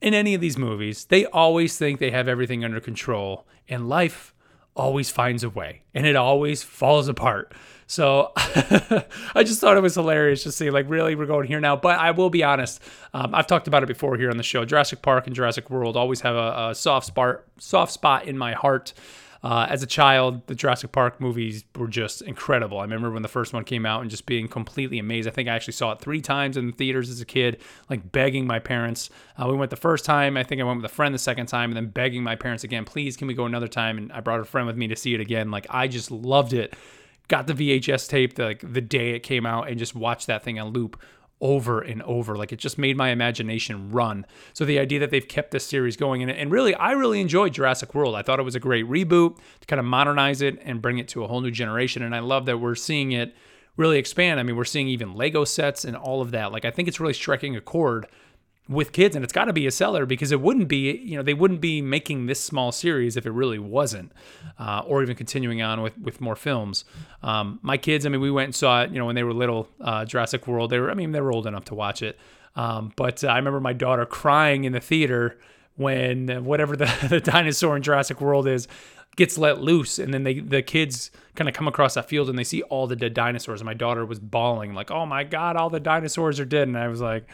in 0.00 0.14
any 0.14 0.34
of 0.34 0.40
these 0.40 0.58
movies, 0.58 1.04
they 1.04 1.26
always 1.26 1.78
think 1.78 2.00
they 2.00 2.10
have 2.10 2.26
everything 2.26 2.64
under 2.64 2.80
control, 2.80 3.46
and 3.68 3.88
life 3.88 4.34
always 4.74 5.10
finds 5.10 5.44
a 5.44 5.50
way, 5.50 5.82
and 5.94 6.06
it 6.06 6.16
always 6.16 6.62
falls 6.62 7.06
apart. 7.06 7.54
So 7.92 8.32
I 8.36 9.44
just 9.44 9.60
thought 9.60 9.76
it 9.76 9.82
was 9.82 9.96
hilarious 9.96 10.44
to 10.44 10.52
see, 10.52 10.70
like, 10.70 10.88
really, 10.88 11.14
we're 11.14 11.26
going 11.26 11.46
here 11.46 11.60
now. 11.60 11.76
But 11.76 11.98
I 11.98 12.12
will 12.12 12.30
be 12.30 12.42
honest, 12.42 12.82
um, 13.12 13.34
I've 13.34 13.46
talked 13.46 13.68
about 13.68 13.82
it 13.82 13.86
before 13.86 14.16
here 14.16 14.30
on 14.30 14.38
the 14.38 14.42
show. 14.42 14.64
Jurassic 14.64 15.02
Park 15.02 15.26
and 15.26 15.36
Jurassic 15.36 15.68
World 15.68 15.94
always 15.94 16.22
have 16.22 16.34
a, 16.34 16.70
a 16.70 16.74
soft 16.74 17.04
spot, 17.04 17.42
soft 17.58 17.92
spot 17.92 18.24
in 18.24 18.38
my 18.38 18.54
heart. 18.54 18.94
Uh, 19.42 19.66
as 19.68 19.82
a 19.82 19.86
child, 19.86 20.46
the 20.46 20.54
Jurassic 20.54 20.90
Park 20.90 21.20
movies 21.20 21.66
were 21.76 21.86
just 21.86 22.22
incredible. 22.22 22.78
I 22.78 22.84
remember 22.84 23.10
when 23.10 23.20
the 23.20 23.28
first 23.28 23.52
one 23.52 23.64
came 23.64 23.84
out 23.84 24.00
and 24.00 24.10
just 24.10 24.24
being 24.24 24.48
completely 24.48 24.98
amazed. 24.98 25.28
I 25.28 25.32
think 25.32 25.50
I 25.50 25.54
actually 25.54 25.74
saw 25.74 25.92
it 25.92 26.00
three 26.00 26.22
times 26.22 26.56
in 26.56 26.68
the 26.68 26.72
theaters 26.72 27.10
as 27.10 27.20
a 27.20 27.26
kid, 27.26 27.60
like 27.90 28.10
begging 28.10 28.46
my 28.46 28.58
parents. 28.58 29.10
Uh, 29.36 29.48
we 29.48 29.56
went 29.56 29.68
the 29.68 29.76
first 29.76 30.06
time. 30.06 30.38
I 30.38 30.44
think 30.44 30.62
I 30.62 30.64
went 30.64 30.80
with 30.80 30.90
a 30.90 30.94
friend 30.94 31.14
the 31.14 31.18
second 31.18 31.46
time, 31.46 31.68
and 31.68 31.76
then 31.76 31.88
begging 31.88 32.22
my 32.22 32.36
parents 32.36 32.64
again, 32.64 32.86
please, 32.86 33.18
can 33.18 33.26
we 33.26 33.34
go 33.34 33.44
another 33.44 33.68
time? 33.68 33.98
And 33.98 34.10
I 34.12 34.20
brought 34.20 34.40
a 34.40 34.44
friend 34.44 34.66
with 34.66 34.78
me 34.78 34.88
to 34.88 34.96
see 34.96 35.12
it 35.12 35.20
again. 35.20 35.50
Like 35.50 35.66
I 35.68 35.88
just 35.88 36.10
loved 36.10 36.54
it 36.54 36.72
got 37.32 37.46
the 37.46 37.54
VHS 37.54 38.10
tape 38.10 38.34
the, 38.34 38.44
like 38.44 38.72
the 38.74 38.82
day 38.82 39.12
it 39.12 39.20
came 39.20 39.46
out 39.46 39.66
and 39.66 39.78
just 39.78 39.94
watched 39.94 40.26
that 40.26 40.44
thing 40.44 40.60
on 40.60 40.68
loop 40.68 41.00
over 41.40 41.80
and 41.80 42.02
over. 42.02 42.36
Like 42.36 42.52
it 42.52 42.58
just 42.58 42.76
made 42.76 42.94
my 42.94 43.08
imagination 43.08 43.90
run. 43.90 44.26
So 44.52 44.66
the 44.66 44.78
idea 44.78 45.00
that 45.00 45.10
they've 45.10 45.26
kept 45.26 45.50
this 45.50 45.64
series 45.64 45.96
going 45.96 46.20
and, 46.20 46.30
and 46.30 46.52
really, 46.52 46.74
I 46.74 46.92
really 46.92 47.22
enjoyed 47.22 47.54
Jurassic 47.54 47.94
World. 47.94 48.16
I 48.16 48.20
thought 48.20 48.38
it 48.38 48.42
was 48.42 48.54
a 48.54 48.60
great 48.60 48.86
reboot 48.86 49.38
to 49.60 49.66
kind 49.66 49.80
of 49.80 49.86
modernize 49.86 50.42
it 50.42 50.58
and 50.62 50.82
bring 50.82 50.98
it 50.98 51.08
to 51.08 51.24
a 51.24 51.26
whole 51.26 51.40
new 51.40 51.50
generation. 51.50 52.02
And 52.02 52.14
I 52.14 52.18
love 52.18 52.44
that 52.44 52.58
we're 52.58 52.74
seeing 52.74 53.12
it 53.12 53.34
really 53.78 53.96
expand. 53.96 54.38
I 54.38 54.42
mean, 54.42 54.54
we're 54.54 54.66
seeing 54.66 54.88
even 54.88 55.14
Lego 55.14 55.44
sets 55.44 55.86
and 55.86 55.96
all 55.96 56.20
of 56.20 56.32
that. 56.32 56.52
Like 56.52 56.66
I 56.66 56.70
think 56.70 56.86
it's 56.86 57.00
really 57.00 57.14
striking 57.14 57.56
a 57.56 57.62
chord 57.62 58.08
with 58.68 58.92
kids 58.92 59.16
and 59.16 59.24
it's 59.24 59.32
got 59.32 59.46
to 59.46 59.52
be 59.52 59.66
a 59.66 59.70
seller 59.70 60.06
because 60.06 60.30
it 60.30 60.40
wouldn't 60.40 60.68
be 60.68 60.96
you 60.98 61.16
know 61.16 61.22
they 61.22 61.34
wouldn't 61.34 61.60
be 61.60 61.82
making 61.82 62.26
this 62.26 62.40
small 62.40 62.70
series 62.70 63.16
if 63.16 63.26
it 63.26 63.30
really 63.32 63.58
wasn't 63.58 64.12
uh, 64.58 64.82
or 64.86 65.02
even 65.02 65.16
continuing 65.16 65.60
on 65.60 65.82
with 65.82 65.98
with 65.98 66.20
more 66.20 66.36
films. 66.36 66.84
Um, 67.22 67.58
my 67.62 67.76
kids 67.76 68.06
i 68.06 68.08
mean 68.08 68.20
we 68.20 68.30
went 68.30 68.46
and 68.46 68.54
saw 68.54 68.82
it 68.82 68.90
you 68.90 68.98
know 68.98 69.06
when 69.06 69.14
they 69.14 69.24
were 69.24 69.34
little 69.34 69.68
uh, 69.80 70.04
jurassic 70.04 70.46
world. 70.46 70.70
They 70.70 70.78
were 70.78 70.90
i 70.90 70.94
mean 70.94 71.12
they 71.12 71.20
were 71.20 71.32
old 71.32 71.46
enough 71.46 71.64
to 71.66 71.74
watch 71.74 72.02
it. 72.02 72.18
Um, 72.54 72.92
but 72.96 73.24
uh, 73.24 73.28
i 73.28 73.36
remember 73.36 73.60
my 73.60 73.72
daughter 73.72 74.06
crying 74.06 74.64
in 74.64 74.72
the 74.72 74.80
theater 74.80 75.38
when 75.76 76.44
whatever 76.44 76.76
the, 76.76 77.06
the 77.08 77.20
dinosaur 77.20 77.76
in 77.76 77.82
Jurassic 77.82 78.20
World 78.20 78.46
is 78.46 78.68
gets 79.16 79.36
let 79.36 79.60
loose 79.60 79.98
and 79.98 80.14
then 80.14 80.22
they 80.22 80.38
the 80.40 80.62
kids 80.62 81.10
kind 81.34 81.48
of 81.48 81.54
come 81.54 81.68
across 81.68 81.94
that 81.94 82.08
field 82.08 82.30
and 82.30 82.38
they 82.38 82.44
see 82.44 82.62
all 82.62 82.86
the 82.86 82.96
dead 82.96 83.12
dinosaurs 83.12 83.60
and 83.60 83.66
my 83.66 83.74
daughter 83.74 84.06
was 84.06 84.18
bawling 84.18 84.72
like 84.72 84.90
oh 84.90 85.04
my 85.04 85.22
god 85.22 85.54
all 85.56 85.68
the 85.68 85.80
dinosaurs 85.80 86.38
are 86.40 86.44
dead. 86.44 86.68
And 86.68 86.78
i 86.78 86.88
was 86.88 87.00
like 87.00 87.26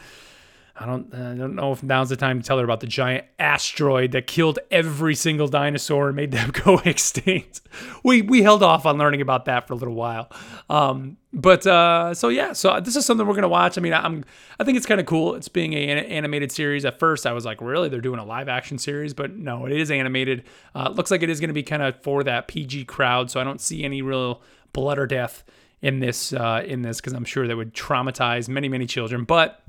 I 0.81 0.85
don't, 0.85 1.13
I 1.13 1.35
don't 1.35 1.55
know 1.55 1.73
if 1.73 1.83
now's 1.83 2.07
the 2.07 2.15
time 2.15 2.41
to 2.41 2.47
tell 2.47 2.57
her 2.57 2.63
about 2.63 2.79
the 2.79 2.87
giant 2.87 3.25
asteroid 3.37 4.13
that 4.13 4.27
killed 4.27 4.59
every 4.71 5.13
single 5.13 5.49
dinosaur 5.49 6.07
and 6.07 6.15
made 6.15 6.31
them 6.31 6.51
go 6.63 6.79
extinct. 6.85 7.59
We 8.03 8.21
we 8.21 8.43
held 8.43 8.63
off 8.63 8.85
on 8.85 8.97
learning 8.97 9.19
about 9.19 9.43
that 9.45 9.67
for 9.67 9.73
a 9.73 9.75
little 9.75 9.93
while, 9.93 10.31
um, 10.69 11.17
but 11.33 11.67
uh, 11.67 12.13
so 12.13 12.29
yeah, 12.29 12.53
so 12.53 12.79
this 12.79 12.95
is 12.95 13.05
something 13.05 13.27
we're 13.27 13.35
gonna 13.35 13.49
watch. 13.49 13.77
I 13.77 13.81
mean, 13.81 13.93
I'm 13.93 14.23
I 14.57 14.63
think 14.63 14.77
it's 14.77 14.85
kind 14.85 15.01
of 15.01 15.05
cool. 15.05 15.35
It's 15.35 15.49
being 15.49 15.75
an 15.75 15.97
animated 15.97 16.49
series. 16.49 16.85
At 16.85 16.97
first, 16.97 17.27
I 17.27 17.33
was 17.33 17.43
like, 17.43 17.59
really, 17.59 17.89
they're 17.89 17.99
doing 17.99 18.19
a 18.19 18.25
live 18.25 18.47
action 18.47 18.77
series, 18.77 19.13
but 19.13 19.35
no, 19.35 19.65
it 19.65 19.73
is 19.73 19.91
animated. 19.91 20.45
Uh, 20.73 20.89
looks 20.91 21.11
like 21.11 21.23
it 21.23 21.29
is 21.29 21.41
gonna 21.41 21.51
be 21.51 21.63
kind 21.63 21.83
of 21.83 22.01
for 22.01 22.23
that 22.23 22.47
PG 22.47 22.85
crowd. 22.85 23.29
So 23.29 23.41
I 23.41 23.43
don't 23.43 23.59
see 23.59 23.83
any 23.83 24.01
real 24.01 24.41
blood 24.71 24.97
or 24.97 25.07
death 25.07 25.43
in 25.81 25.99
this 25.99 26.31
uh, 26.31 26.63
in 26.65 26.83
this 26.83 27.01
because 27.01 27.11
I'm 27.11 27.25
sure 27.25 27.47
that 27.47 27.57
would 27.57 27.73
traumatize 27.73 28.47
many 28.47 28.69
many 28.69 28.85
children, 28.85 29.25
but 29.25 29.61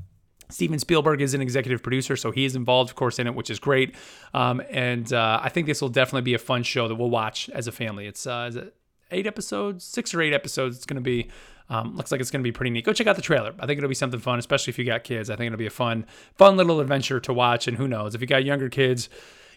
Steven 0.51 0.79
Spielberg 0.79 1.21
is 1.21 1.35
an 1.35 1.41
executive 1.41 1.83
producer, 1.83 2.17
so 2.17 2.31
he 2.31 2.45
is 2.45 2.57
involved, 2.57 2.91
of 2.91 2.97
course, 2.97 3.19
in 3.19 3.27
it, 3.27 3.35
which 3.35 3.51
is 3.51 3.59
great. 3.59 3.95
Um, 4.35 4.63
and 4.71 5.13
uh, 5.13 5.41
I 5.43 5.49
think 5.49 5.67
this 5.67 5.81
will 5.81 5.89
definitely 5.89 6.23
be 6.23 6.35
a 6.35 6.39
fun 6.39 6.63
show 6.63 6.89
that 6.89 6.95
we'll 6.95 7.11
watch 7.11 7.49
as 7.51 7.67
a 7.67 7.73
family. 7.73 8.07
It's 8.07 8.27
uh, 8.27 8.51
it 8.55 8.75
eight 9.11 9.27
episodes, 9.27 9.85
six 9.85 10.15
or 10.15 10.23
eight 10.23 10.33
episodes. 10.33 10.77
It's 10.77 10.87
going 10.87 10.97
to 10.97 11.03
be. 11.03 11.29
Um, 11.69 11.97
looks 11.97 12.11
like 12.11 12.21
it's 12.21 12.33
going 12.33 12.43
to 12.43 12.49
be 12.49 12.51
pretty 12.51 12.71
neat. 12.71 12.85
Go 12.85 12.93
check 12.93 13.07
out 13.07 13.15
the 13.15 13.23
trailer. 13.23 13.55
I 13.61 13.67
think 13.67 13.79
it'll 13.79 13.89
be 13.89 13.95
something 13.95 14.19
fun, 14.19 14.41
especially 14.41 14.73
if 14.73 14.79
you 14.79 14.85
got 14.85 15.05
kids. 15.05 15.31
I 15.31 15.37
think 15.37 15.47
it'll 15.47 15.59
be 15.59 15.67
a 15.67 15.71
fun, 15.71 16.05
fun 16.35 16.57
little 16.57 16.81
adventure 16.81 17.21
to 17.21 17.33
watch. 17.33 17.69
And 17.69 17.77
who 17.77 17.87
knows, 17.87 18.17
if 18.17 18.21
you 18.21 18.27
got 18.27 18.45
younger 18.45 18.69
kids, 18.69 19.09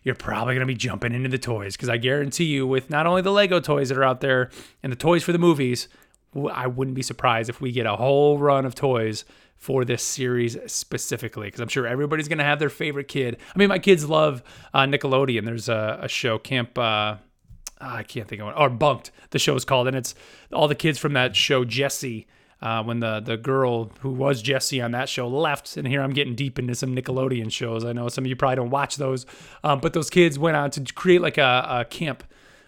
you're 0.04 0.14
probably 0.14 0.54
going 0.54 0.68
to 0.68 0.72
be 0.72 0.76
jumping 0.76 1.16
into 1.16 1.30
the 1.30 1.40
toys 1.40 1.76
because 1.76 1.90
I 1.90 1.98
guarantee 1.98 2.44
you, 2.44 2.68
with 2.68 2.92
not 2.92 3.08
only 3.08 3.24
the 3.24 3.32
Lego 3.32 3.60
toys 3.60 3.90
that 3.90 3.98
are 3.98 4.04
out 4.04 4.22
there 4.22 4.52
and 4.84 4.92
the 4.92 4.96
toys 4.96 5.24
for 5.24 5.32
the 5.32 5.40
movies, 5.40 5.88
I 6.52 6.68
wouldn't 6.68 6.94
be 6.94 7.02
surprised 7.02 7.50
if 7.50 7.60
we 7.60 7.72
get 7.72 7.88
a 7.88 7.96
whole 7.96 8.38
run 8.38 8.66
of 8.68 8.76
toys 8.76 9.26
for 9.64 9.86
this 9.86 10.04
series 10.04 10.58
specifically 10.70 11.48
because 11.48 11.62
I'm 11.62 11.70
sure 11.70 11.88
everybody's 11.88 12.28
gonna 12.28 12.44
have 12.44 12.60
their 12.60 12.70
favorite 12.70 13.08
kid. 13.08 13.38
I 13.56 13.58
mean, 13.58 13.70
my 13.70 13.80
kids 13.80 14.10
love 14.10 14.44
uh, 14.74 14.82
Nickelodeon. 14.82 15.46
There's 15.46 15.70
a, 15.70 16.00
a 16.02 16.10
show, 16.10 16.38
Camp. 16.38 16.78
Uh, 16.78 17.16
I 17.80 18.04
can't 18.04 18.28
think 18.28 18.42
of 18.42 18.50
it. 18.50 18.56
Or 18.58 18.70
Bunk'd, 18.70 19.12
the 19.30 19.40
show 19.40 19.56
is 19.56 19.64
called, 19.64 19.88
and 19.88 19.96
it's 19.96 20.16
all 20.52 20.68
the 20.68 20.76
kids 20.76 21.00
from 21.00 21.14
that 21.14 21.36
show, 21.36 21.64
Jesse. 21.64 22.28
Uh, 22.62 22.82
when 22.82 23.00
the 23.02 23.20
the 23.20 23.36
girl 23.36 23.92
who 24.00 24.10
was 24.10 24.42
Jesse 24.42 24.82
on 24.82 24.92
that 24.92 25.08
show 25.10 25.28
left, 25.28 25.76
and 25.78 25.88
here 25.88 26.02
I'm 26.02 26.14
getting 26.14 26.36
deep 26.36 26.60
into 26.60 26.76
some 26.76 26.94
Nickelodeon 26.96 27.52
shows. 27.52 27.86
I 27.86 27.94
know 27.94 28.10
some 28.10 28.26
of 28.26 28.30
you 28.30 28.36
probably 28.36 28.58
don't 28.58 28.70
watch 28.70 28.98
those, 28.98 29.26
um, 29.64 29.80
but 29.80 29.94
those 29.94 30.10
kids 30.10 30.38
went 30.38 30.58
on 30.58 30.72
to 30.72 30.94
create 30.94 31.22
like 31.22 31.38
a, 31.38 31.66
a 31.70 31.86
camp, 31.86 32.24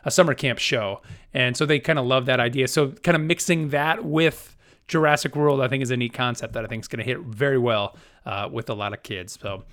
a 0.06 0.12
summer 0.12 0.34
camp 0.34 0.60
show, 0.60 1.02
and 1.34 1.56
so 1.56 1.66
they 1.66 1.80
kind 1.80 2.00
of 2.00 2.06
love 2.06 2.26
that 2.26 2.42
idea. 2.42 2.68
So 2.68 2.92
kind 2.92 3.16
of 3.16 3.22
mixing 3.22 3.70
that 3.70 4.04
with 4.04 4.55
Jurassic 4.88 5.36
World, 5.36 5.62
I 5.62 5.68
think, 5.68 5.82
is 5.82 5.90
a 5.92 5.98
neat 5.98 6.14
concept 6.14 6.54
that 6.54 6.64
I 6.64 6.68
think 6.68 6.84
is 6.84 6.88
going 6.88 7.00
to 7.00 7.06
hit 7.06 7.20
very 7.20 7.58
well 7.58 7.96
uh, 8.26 8.50
with 8.52 8.70
a 8.70 8.74
lot 8.74 8.94
of 8.94 9.02
kids. 9.02 9.38
So, 9.42 9.64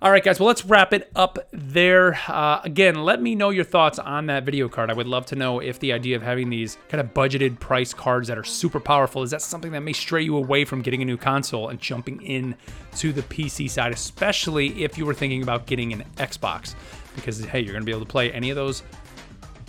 all 0.00 0.10
right, 0.10 0.22
guys, 0.22 0.40
well, 0.40 0.46
let's 0.46 0.64
wrap 0.64 0.92
it 0.92 1.10
up 1.14 1.38
there. 1.52 2.18
Uh, 2.26 2.60
again, 2.64 3.04
let 3.04 3.20
me 3.20 3.34
know 3.34 3.50
your 3.50 3.64
thoughts 3.64 3.98
on 3.98 4.26
that 4.26 4.44
video 4.44 4.68
card. 4.68 4.90
I 4.90 4.94
would 4.94 5.06
love 5.06 5.26
to 5.26 5.36
know 5.36 5.60
if 5.60 5.78
the 5.78 5.92
idea 5.92 6.16
of 6.16 6.22
having 6.22 6.48
these 6.48 6.78
kind 6.88 7.00
of 7.00 7.12
budgeted 7.12 7.60
price 7.60 7.92
cards 7.92 8.28
that 8.28 8.38
are 8.38 8.44
super 8.44 8.80
powerful 8.80 9.22
is 9.22 9.30
that 9.30 9.42
something 9.42 9.72
that 9.72 9.80
may 9.80 9.92
stray 9.92 10.22
you 10.22 10.36
away 10.36 10.64
from 10.64 10.80
getting 10.80 11.02
a 11.02 11.04
new 11.04 11.18
console 11.18 11.68
and 11.68 11.78
jumping 11.78 12.22
in 12.22 12.54
to 12.96 13.12
the 13.12 13.22
PC 13.22 13.68
side, 13.68 13.92
especially 13.92 14.84
if 14.84 14.96
you 14.96 15.04
were 15.04 15.14
thinking 15.14 15.42
about 15.42 15.66
getting 15.66 15.92
an 15.92 16.04
Xbox. 16.16 16.74
Because, 17.14 17.44
hey, 17.44 17.60
you're 17.60 17.72
going 17.72 17.82
to 17.82 17.86
be 17.86 17.92
able 17.92 18.06
to 18.06 18.10
play 18.10 18.32
any 18.32 18.48
of 18.48 18.56
those 18.56 18.82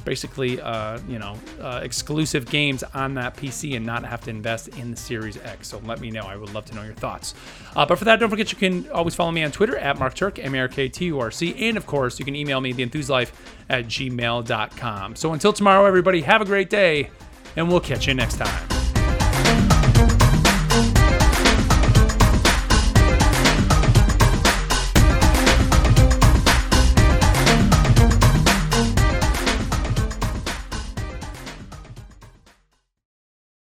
basically, 0.06 0.62
uh, 0.62 1.00
you 1.08 1.20
know, 1.20 1.38
uh, 1.62 1.80
exclusive 1.84 2.50
games 2.50 2.84
on 2.94 3.14
that 3.16 3.36
PC 3.36 3.76
and 3.76 3.86
not 3.86 4.04
have 4.04 4.22
to 4.22 4.30
invest 4.30 4.70
in 4.70 4.92
the 4.92 4.98
Series 4.98 5.38
X. 5.38 5.68
So 5.70 5.82
let 5.86 6.00
me 6.00 6.12
know. 6.12 6.22
I 6.22 6.36
would 6.36 6.54
love 6.54 6.66
to 6.66 6.76
know 6.76 6.84
your 6.84 6.94
thoughts. 6.94 7.34
Uh, 7.76 7.86
but 7.86 7.98
for 7.98 8.06
that, 8.06 8.20
don't 8.20 8.30
forget 8.30 8.52
you 8.52 8.58
can 8.58 8.90
always 8.92 9.16
follow 9.16 9.32
me 9.32 9.44
on 9.44 9.52
Twitter 9.52 9.78
at 9.78 10.00
Mark 10.00 10.14
Turk, 10.14 10.40
M 10.40 10.56
A 10.56 10.60
R 10.60 10.68
K 10.68 10.90
T 10.90 11.06
U 11.06 11.20
R 11.20 11.32
C. 11.32 11.70
And 11.70 11.78
of 11.78 11.86
course, 11.86 12.20
you 12.20 12.26
can 12.26 12.36
email 12.36 12.62
me, 12.62 12.74
theenthuslife 12.74 13.32
at 13.70 13.86
gmail.com. 13.86 15.16
So 15.16 15.34
until 15.34 15.54
tomorrow, 15.54 15.86
everybody, 15.86 16.22
have 16.22 16.42
a 16.42 16.46
great 16.46 16.70
day, 16.70 17.10
and 17.56 17.70
we'll 17.70 17.80
catch 17.80 18.08
you 18.08 18.14
next 18.14 18.38
time. 18.38 18.73